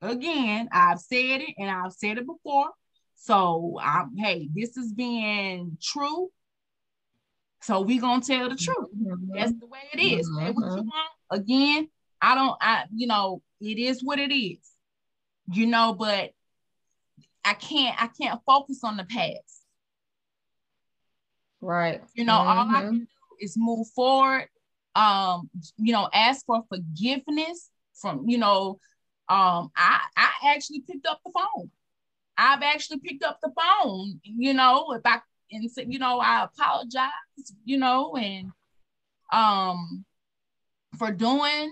[0.00, 2.70] Again, I've said it and I've said it before.
[3.14, 6.30] So, um, hey, this is being true.
[7.60, 8.88] So we gonna tell the truth.
[9.00, 9.36] Mm-hmm.
[9.36, 10.28] That's the way it is.
[10.28, 10.60] Mm-hmm.
[10.60, 11.10] What you want.
[11.30, 11.88] Again,
[12.20, 12.56] I don't.
[12.60, 14.58] I you know it is what it is.
[15.52, 16.32] You know, but
[17.44, 19.62] I can't I can't focus on the past.
[21.60, 22.02] Right.
[22.14, 22.48] You know, mm-hmm.
[22.48, 22.86] all I mm-hmm.
[22.88, 23.06] can do
[23.40, 24.48] is move forward.
[24.94, 28.78] Um, you know, ask for forgiveness from, you know,
[29.28, 31.70] um, I I actually picked up the phone.
[32.36, 35.20] I've actually picked up the phone, you know, if I
[35.50, 37.10] and said, you know, I apologize,
[37.64, 38.50] you know, and
[39.32, 40.04] um
[40.98, 41.70] for doing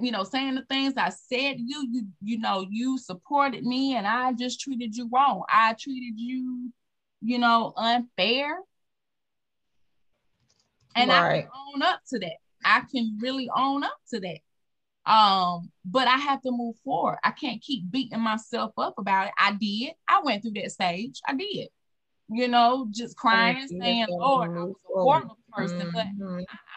[0.00, 4.06] you know, saying the things I said you, you, you know, you supported me and
[4.06, 5.42] I just treated you wrong.
[5.48, 6.70] I treated you,
[7.22, 8.58] you know, unfair.
[10.94, 11.18] And right.
[11.20, 12.36] I can own up to that.
[12.64, 14.38] I can really own up to that.
[15.10, 17.18] Um, but I have to move forward.
[17.24, 19.32] I can't keep beating myself up about it.
[19.38, 19.94] I did.
[20.06, 21.20] I went through that stage.
[21.26, 21.68] I did.
[22.32, 25.80] You know, just crying, and saying, Lord, I was a horrible person.
[25.80, 25.90] Mm-hmm.
[25.92, 26.06] But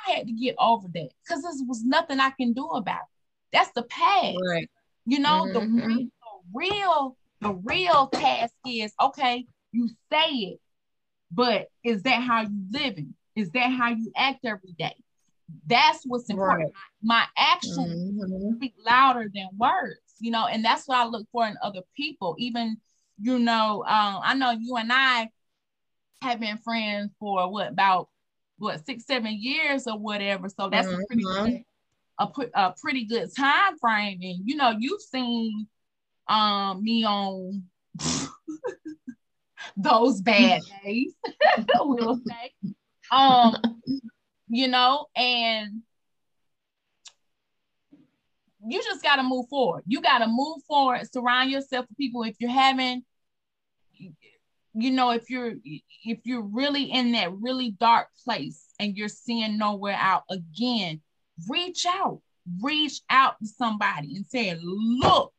[0.08, 3.52] I had to get over that because there was nothing I can do about it.
[3.52, 4.38] That's the past.
[4.50, 4.70] Right.
[5.06, 5.54] You know, mm-hmm.
[5.54, 10.60] the, real, the real, the real task is okay, you say it,
[11.32, 13.14] but is that how you living?
[13.36, 14.96] Is that how you act every day?
[15.68, 16.72] That's what's important.
[16.74, 16.74] Right.
[17.02, 18.56] My, my actions mm-hmm.
[18.56, 22.36] speak louder than words, you know, and that's what I look for in other people.
[22.40, 22.78] Even,
[23.20, 25.30] you know, um, I know you and I
[26.22, 28.10] have been friends for what about
[28.58, 30.50] what six, seven years or whatever.
[30.50, 31.02] So that's mm-hmm.
[31.02, 31.46] a pretty mm-hmm.
[31.46, 34.20] good, a, a pretty good time frame.
[34.22, 35.68] And you know, you've seen
[36.28, 37.64] um me on
[39.78, 41.14] those bad days,
[41.80, 42.74] we'll say.
[43.14, 43.58] Um,
[44.48, 45.82] you know, and
[48.66, 49.84] you just got to move forward.
[49.88, 52.24] You got to move forward, surround yourself with people.
[52.24, 53.04] If you're having,
[54.74, 55.54] you know, if you're
[56.06, 61.02] if you're really in that really dark place and you're seeing nowhere out again,
[61.50, 62.22] reach out,
[62.62, 65.34] reach out to somebody and say, look,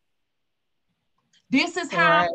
[1.51, 2.31] this is how right.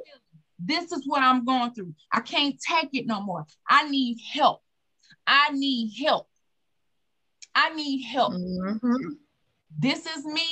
[0.61, 1.93] This is what I'm going through.
[2.11, 3.45] I can't take it no more.
[3.69, 4.61] I need help.
[5.29, 6.27] I need help.
[7.53, 8.33] I need help.
[8.33, 9.13] Mm-hmm.
[9.77, 10.47] This is me.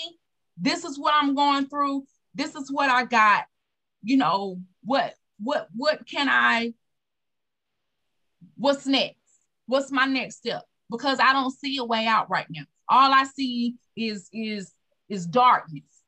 [0.55, 2.03] This is what I'm going through.
[2.36, 3.45] This is what I got.
[4.03, 6.75] You know, what what what can I
[8.55, 9.17] what's next?
[9.65, 10.63] What's my next step?
[10.91, 12.63] Because I don't see a way out right now.
[12.88, 14.71] All I see is is
[15.09, 16.03] is darkness.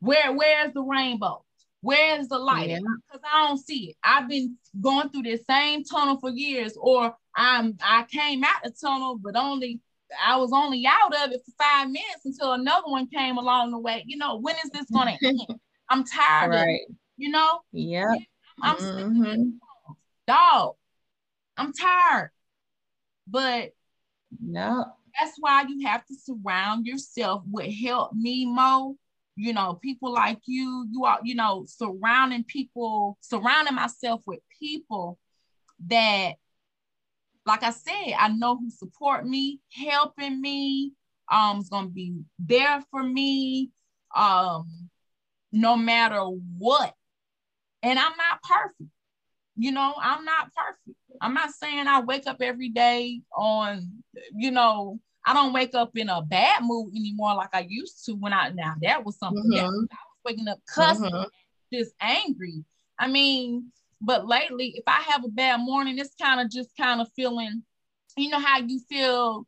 [0.00, 1.44] Where where's the rainbow?
[1.82, 2.68] Where's the light?
[2.68, 3.30] Because yeah.
[3.32, 3.96] I don't see it.
[4.02, 8.70] I've been going through this same tunnel for years, or I'm I came out the
[8.70, 9.80] tunnel, but only
[10.24, 13.78] I was only out of it for five minutes until another one came along the
[13.78, 14.04] way.
[14.06, 15.40] You know, when is this gonna end?
[15.88, 16.60] I'm tired right.
[16.60, 17.60] of it, you know?
[17.72, 18.14] Yeah.
[18.62, 19.42] I'm mm-hmm.
[20.26, 20.74] dog.
[21.56, 22.30] I'm tired.
[23.26, 23.72] But
[24.40, 24.84] no,
[25.18, 28.96] that's why you have to surround yourself with help me, Mo
[29.40, 35.18] you know, people like you, you are, you know, surrounding people, surrounding myself with people
[35.86, 36.34] that,
[37.46, 40.92] like I said, I know who support me, helping me,
[41.32, 43.70] um, is gonna be there for me,
[44.14, 44.90] um,
[45.52, 46.92] no matter what.
[47.82, 48.90] And I'm not perfect.
[49.56, 50.98] You know, I'm not perfect.
[51.22, 54.02] I'm not saying I wake up every day on,
[54.36, 55.00] you know,
[55.30, 58.48] I don't wake up in a bad mood anymore like I used to when I
[58.48, 59.64] now that was something mm-hmm.
[59.64, 59.88] I was
[60.24, 61.28] waking up cussing, mm-hmm.
[61.72, 62.64] just angry.
[62.98, 63.70] I mean,
[64.00, 67.62] but lately, if I have a bad morning, it's kind of just kind of feeling,
[68.16, 69.46] you know, how you feel,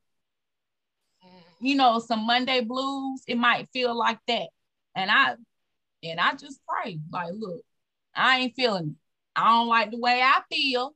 [1.60, 3.24] you know, some Monday blues.
[3.26, 4.50] It might feel like that,
[4.94, 5.34] and I,
[6.04, 7.62] and I just pray, like, look,
[8.14, 8.96] I ain't feeling it.
[9.34, 10.94] I don't like the way I feel.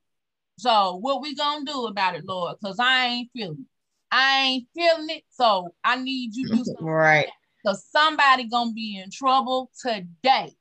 [0.58, 2.56] So what we gonna do about it, Lord?
[2.62, 3.75] Cause I ain't feeling it.
[4.10, 5.24] I ain't feeling it.
[5.30, 6.86] So I need you to do something.
[6.86, 7.28] right.
[7.62, 10.52] Because somebody gonna be in trouble today.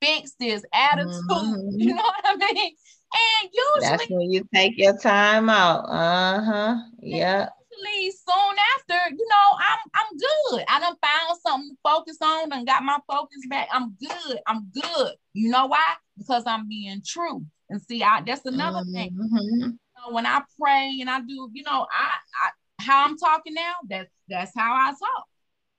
[0.00, 1.12] Fix this attitude.
[1.30, 1.80] Mm-hmm.
[1.80, 2.74] You know what I mean?
[3.14, 5.84] And usually that's when you take your time out.
[5.88, 6.76] Uh-huh.
[7.00, 7.48] Yeah.
[7.70, 10.64] Usually soon after, you know, I'm I'm good.
[10.68, 13.68] I done found something to focus on and got my focus back.
[13.72, 14.38] I'm good.
[14.46, 15.12] I'm good.
[15.32, 15.84] You know why?
[16.18, 17.44] Because I'm being true.
[17.70, 18.94] And see, I that's another mm-hmm.
[18.94, 19.10] thing.
[19.12, 22.10] You know, when I pray and I do, you know, I,
[22.42, 22.50] I
[22.84, 25.26] how I'm talking now, that's that's how I talk.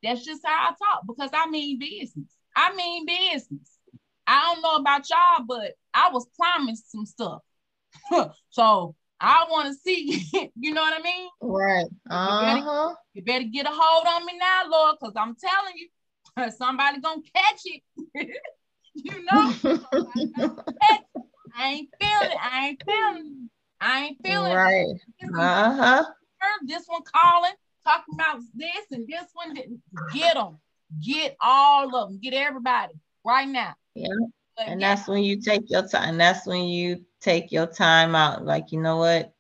[0.03, 2.29] That's just how I talk because I mean business.
[2.55, 3.71] I mean business.
[4.27, 7.41] I don't know about y'all, but I was promised some stuff.
[8.49, 10.25] so I want to see,
[10.55, 11.29] you know what I mean?
[11.41, 11.85] Right.
[12.09, 12.39] Uh-huh.
[12.39, 12.95] You better, uh-huh.
[13.13, 17.21] you better get a hold on me now, Lord, because I'm telling you, somebody gonna
[17.33, 17.81] catch it.
[18.95, 19.53] you know,
[21.55, 22.37] I ain't feeling it.
[22.41, 23.49] I ain't feeling it.
[23.79, 24.85] I ain't feeling right.
[25.19, 25.29] it.
[25.31, 25.65] Right.
[25.65, 26.03] Uh-huh
[26.65, 29.53] this one calling, talking about this and this one.
[29.53, 29.81] Didn't
[30.13, 30.59] get them.
[31.03, 32.19] Get all of them.
[32.21, 32.93] Get everybody
[33.23, 33.75] right now.
[33.95, 34.07] Yeah.
[34.57, 36.17] But and that's when you take your time.
[36.17, 38.45] That's when you take your time out.
[38.45, 39.33] Like, you know what?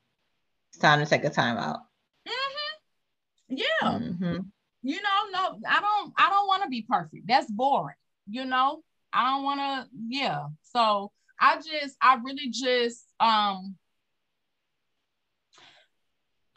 [0.69, 1.79] It's time to take a time out.
[2.27, 3.55] Mm-hmm.
[3.55, 3.63] Yeah.
[3.83, 4.37] Mm-hmm.
[4.81, 7.27] You know, no, I don't I don't want to be perfect.
[7.27, 7.95] That's boring.
[8.29, 8.83] You know,
[9.13, 10.47] I don't want to, yeah.
[10.63, 13.75] So I just, I really just um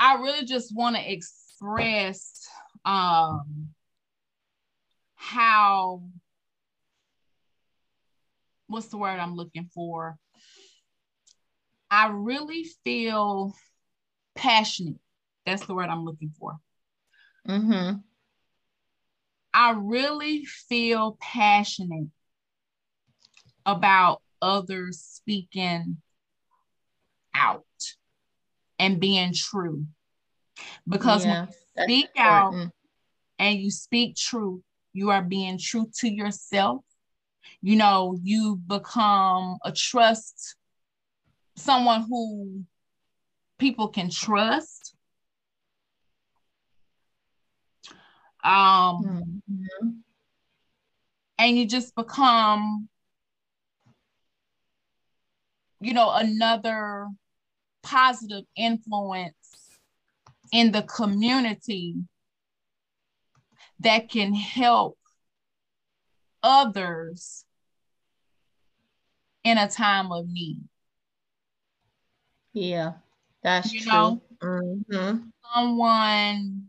[0.01, 2.47] I really just want to express
[2.85, 3.71] um,
[5.17, 6.03] how
[8.69, 10.19] what's the word I'm looking for?
[11.91, 13.55] I really feel
[14.35, 15.01] passionate.
[15.47, 16.59] That's the word I'm looking for.
[17.49, 17.99] Mm-hmm.
[19.55, 22.09] I really feel passionate
[23.65, 25.97] about others speaking
[27.35, 27.65] out
[28.79, 29.85] and being true.
[30.89, 32.55] Because yeah, when you speak out
[33.39, 36.85] and you speak truth, you are being true to yourself.
[37.61, 40.57] You know, you become a trust,
[41.57, 42.65] someone who
[43.59, 44.95] people can trust.
[48.45, 49.89] Um, mm-hmm.
[51.39, 52.89] and you just become,
[55.81, 57.09] you know, another
[57.83, 59.35] positive influence
[60.53, 61.97] in the community
[63.81, 64.99] that can help
[66.43, 67.45] others
[69.45, 70.61] in a time of need.
[72.53, 72.95] Yeah,
[73.43, 73.93] that's you true.
[73.93, 75.19] Know, mm-hmm.
[75.55, 76.65] Someone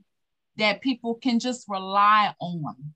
[0.57, 2.93] that people can just rely on,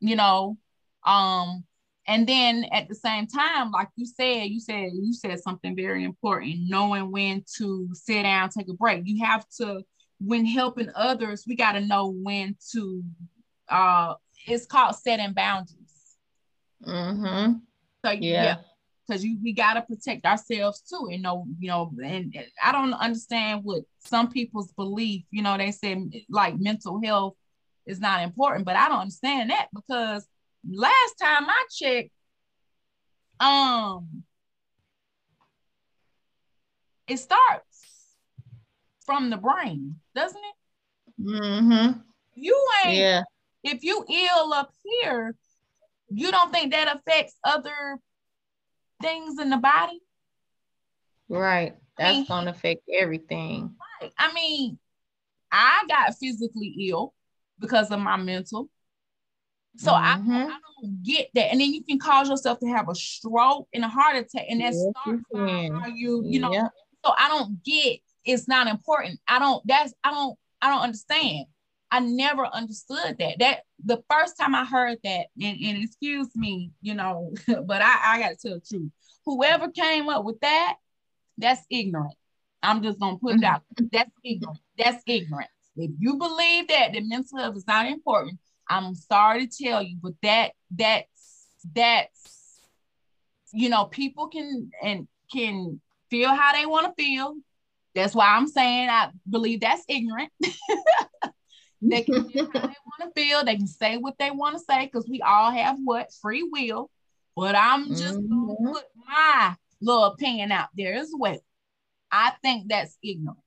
[0.00, 0.56] you know.
[1.04, 1.64] Um,
[2.08, 6.04] and then at the same time, like you said, you said you said something very
[6.04, 9.02] important, knowing when to sit down, take a break.
[9.04, 9.82] You have to,
[10.20, 13.02] when helping others, we got to know when to
[13.68, 14.14] uh
[14.46, 16.16] it's called setting boundaries.
[16.86, 17.54] Mm-hmm.
[18.04, 18.58] So yeah.
[19.06, 22.92] Because you we gotta protect ourselves too, and know, you know, and, and I don't
[22.92, 27.34] understand what some people's belief, you know, they say like mental health
[27.86, 30.26] is not important, but I don't understand that because
[30.70, 32.10] last time I checked,
[33.40, 34.24] um,
[37.06, 37.84] it starts
[39.04, 41.22] from the brain, doesn't it?
[41.22, 42.00] Mm-hmm.
[42.34, 43.22] You ain't yeah
[43.66, 45.34] if you ill up here,
[46.08, 47.98] you don't think that affects other
[49.02, 50.00] things in the body?
[51.28, 51.76] Right.
[51.98, 53.74] That's I mean, gonna affect everything.
[54.00, 54.12] Right.
[54.18, 54.78] I mean,
[55.50, 57.12] I got physically ill
[57.58, 58.68] because of my mental.
[59.76, 60.32] So mm-hmm.
[60.32, 61.50] I, I don't get that.
[61.50, 64.46] And then you can cause yourself to have a stroke and a heart attack.
[64.48, 66.52] And that's yes, how you, you know.
[66.52, 66.70] Yep.
[67.04, 69.20] So I don't get it's not important.
[69.28, 71.46] I don't, that's I don't, I don't understand.
[71.90, 73.38] I never understood that.
[73.38, 78.00] That the first time I heard that, and, and excuse me, you know, but I,
[78.04, 78.90] I gotta tell the truth.
[79.24, 80.76] Whoever came up with that,
[81.38, 82.14] that's ignorant.
[82.62, 83.62] I'm just gonna put it out.
[83.92, 84.58] That's ignorant.
[84.76, 85.48] That's ignorant.
[85.76, 89.96] If you believe that the mental health is not important, I'm sorry to tell you,
[90.02, 92.60] but that that's that's
[93.52, 95.80] you know, people can and can
[96.10, 97.36] feel how they want to feel.
[97.94, 100.30] That's why I'm saying I believe that's ignorant.
[101.82, 103.44] They can feel how they want to feel.
[103.44, 106.90] They can say what they want to say because we all have what free will.
[107.34, 108.46] But I'm just mm-hmm.
[108.46, 111.38] gonna put my little opinion out there as well.
[112.10, 113.38] I think that's ignorant.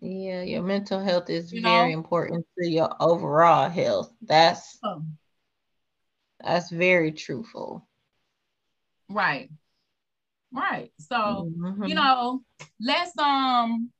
[0.00, 1.98] Yeah, your mental health is you very know?
[1.98, 4.12] important to your overall health.
[4.22, 5.02] That's oh.
[6.40, 7.86] that's very truthful.
[9.08, 9.50] Right.
[10.52, 10.92] Right.
[10.98, 11.84] So, mm-hmm.
[11.84, 12.42] you know,
[12.80, 13.90] let's um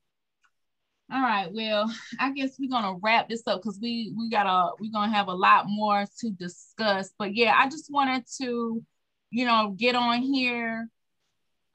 [1.11, 1.49] all right.
[1.51, 5.29] Well, I guess we're gonna wrap this up because we we gotta we're gonna have
[5.29, 7.11] a lot more to discuss.
[7.19, 8.85] But yeah, I just wanted to,
[9.31, 10.89] you know, get on here,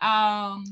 [0.01, 0.63] um,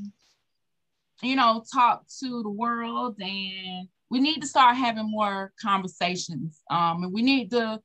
[1.22, 6.60] you know, talk to the world, and we need to start having more conversations.
[6.70, 7.80] Um, and we need to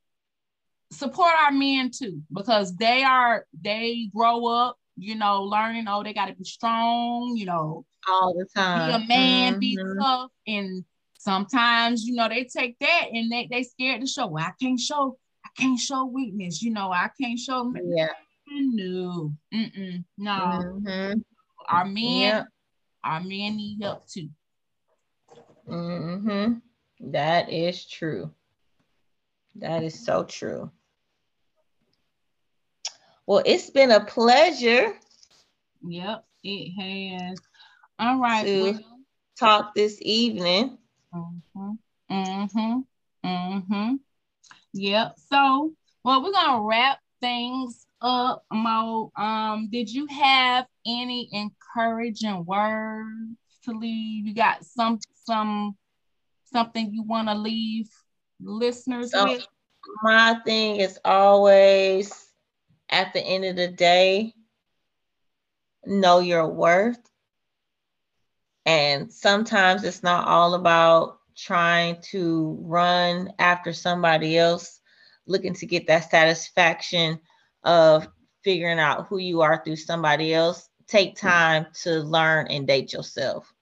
[0.90, 5.86] support our men too because they are they grow up, you know, learning.
[5.88, 8.88] Oh, they got to be strong, you know all the time.
[8.88, 9.60] Be a man, mm-hmm.
[9.60, 10.30] be tough.
[10.46, 10.84] And
[11.18, 14.26] sometimes, you know, they take that and they they scared to show.
[14.26, 16.62] Well, I can't show, I can't show weakness.
[16.62, 17.72] You know, I can't show.
[17.84, 18.08] Yeah.
[18.50, 20.04] No, Mm-mm.
[20.16, 20.32] no.
[20.32, 21.18] Mm-hmm.
[21.68, 22.46] Our men, yep.
[23.04, 24.28] Our men need help too.
[25.68, 26.54] Mm-hmm.
[27.12, 28.30] That is true.
[29.56, 30.70] That is so true.
[33.26, 34.94] Well, it's been a pleasure.
[35.86, 37.38] Yep, it has.
[37.98, 38.44] All right.
[38.46, 38.80] To well,
[39.38, 40.78] talk this evening.
[41.14, 41.70] Mm-hmm.
[42.10, 42.78] Mm-hmm.
[43.26, 43.94] Mm-hmm.
[44.72, 45.14] Yep.
[45.30, 45.72] So,
[46.04, 49.12] well, we're gonna wrap things up, Mo.
[49.16, 54.26] Um, did you have any encouraging words to leave?
[54.26, 55.76] You got some some
[56.44, 57.88] something you want to leave
[58.40, 59.42] listeners so with?
[60.02, 62.26] My thing is always
[62.90, 64.34] at the end of the day,
[65.84, 66.98] know your worth
[68.66, 74.80] and sometimes it's not all about trying to run after somebody else,
[75.26, 77.18] looking to get that satisfaction
[77.64, 78.08] of
[78.44, 80.68] figuring out who you are through somebody else.
[80.86, 83.52] Take time to learn and date yourself.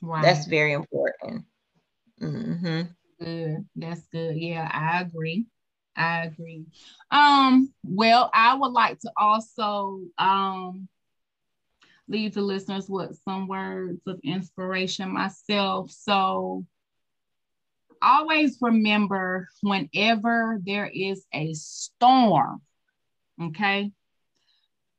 [0.00, 0.22] Right.
[0.22, 1.44] That's very important.
[2.20, 2.82] Mm-hmm.
[3.20, 3.66] Good.
[3.76, 4.36] That's good.
[4.36, 5.46] Yeah, I agree.
[5.96, 6.66] I agree.
[7.10, 10.88] Um, well, I would like to also um
[12.08, 15.90] leave the listeners with some words of inspiration myself.
[15.90, 16.64] So
[18.00, 22.62] always remember whenever there is a storm,
[23.40, 23.92] okay,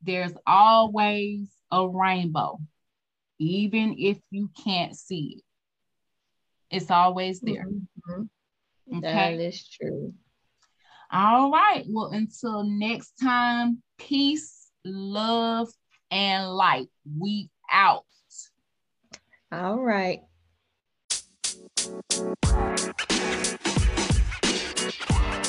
[0.01, 2.59] there's always a rainbow,
[3.39, 5.43] even if you can't see it.
[6.69, 7.65] It's always there.
[7.65, 8.97] Mm-hmm.
[8.97, 9.01] Okay.
[9.01, 10.13] That is true.
[11.11, 11.85] All right.
[11.87, 15.69] Well, until next time, peace, love,
[16.11, 16.87] and light.
[17.17, 18.05] We out.
[19.51, 20.21] All right.
[24.79, 25.46] You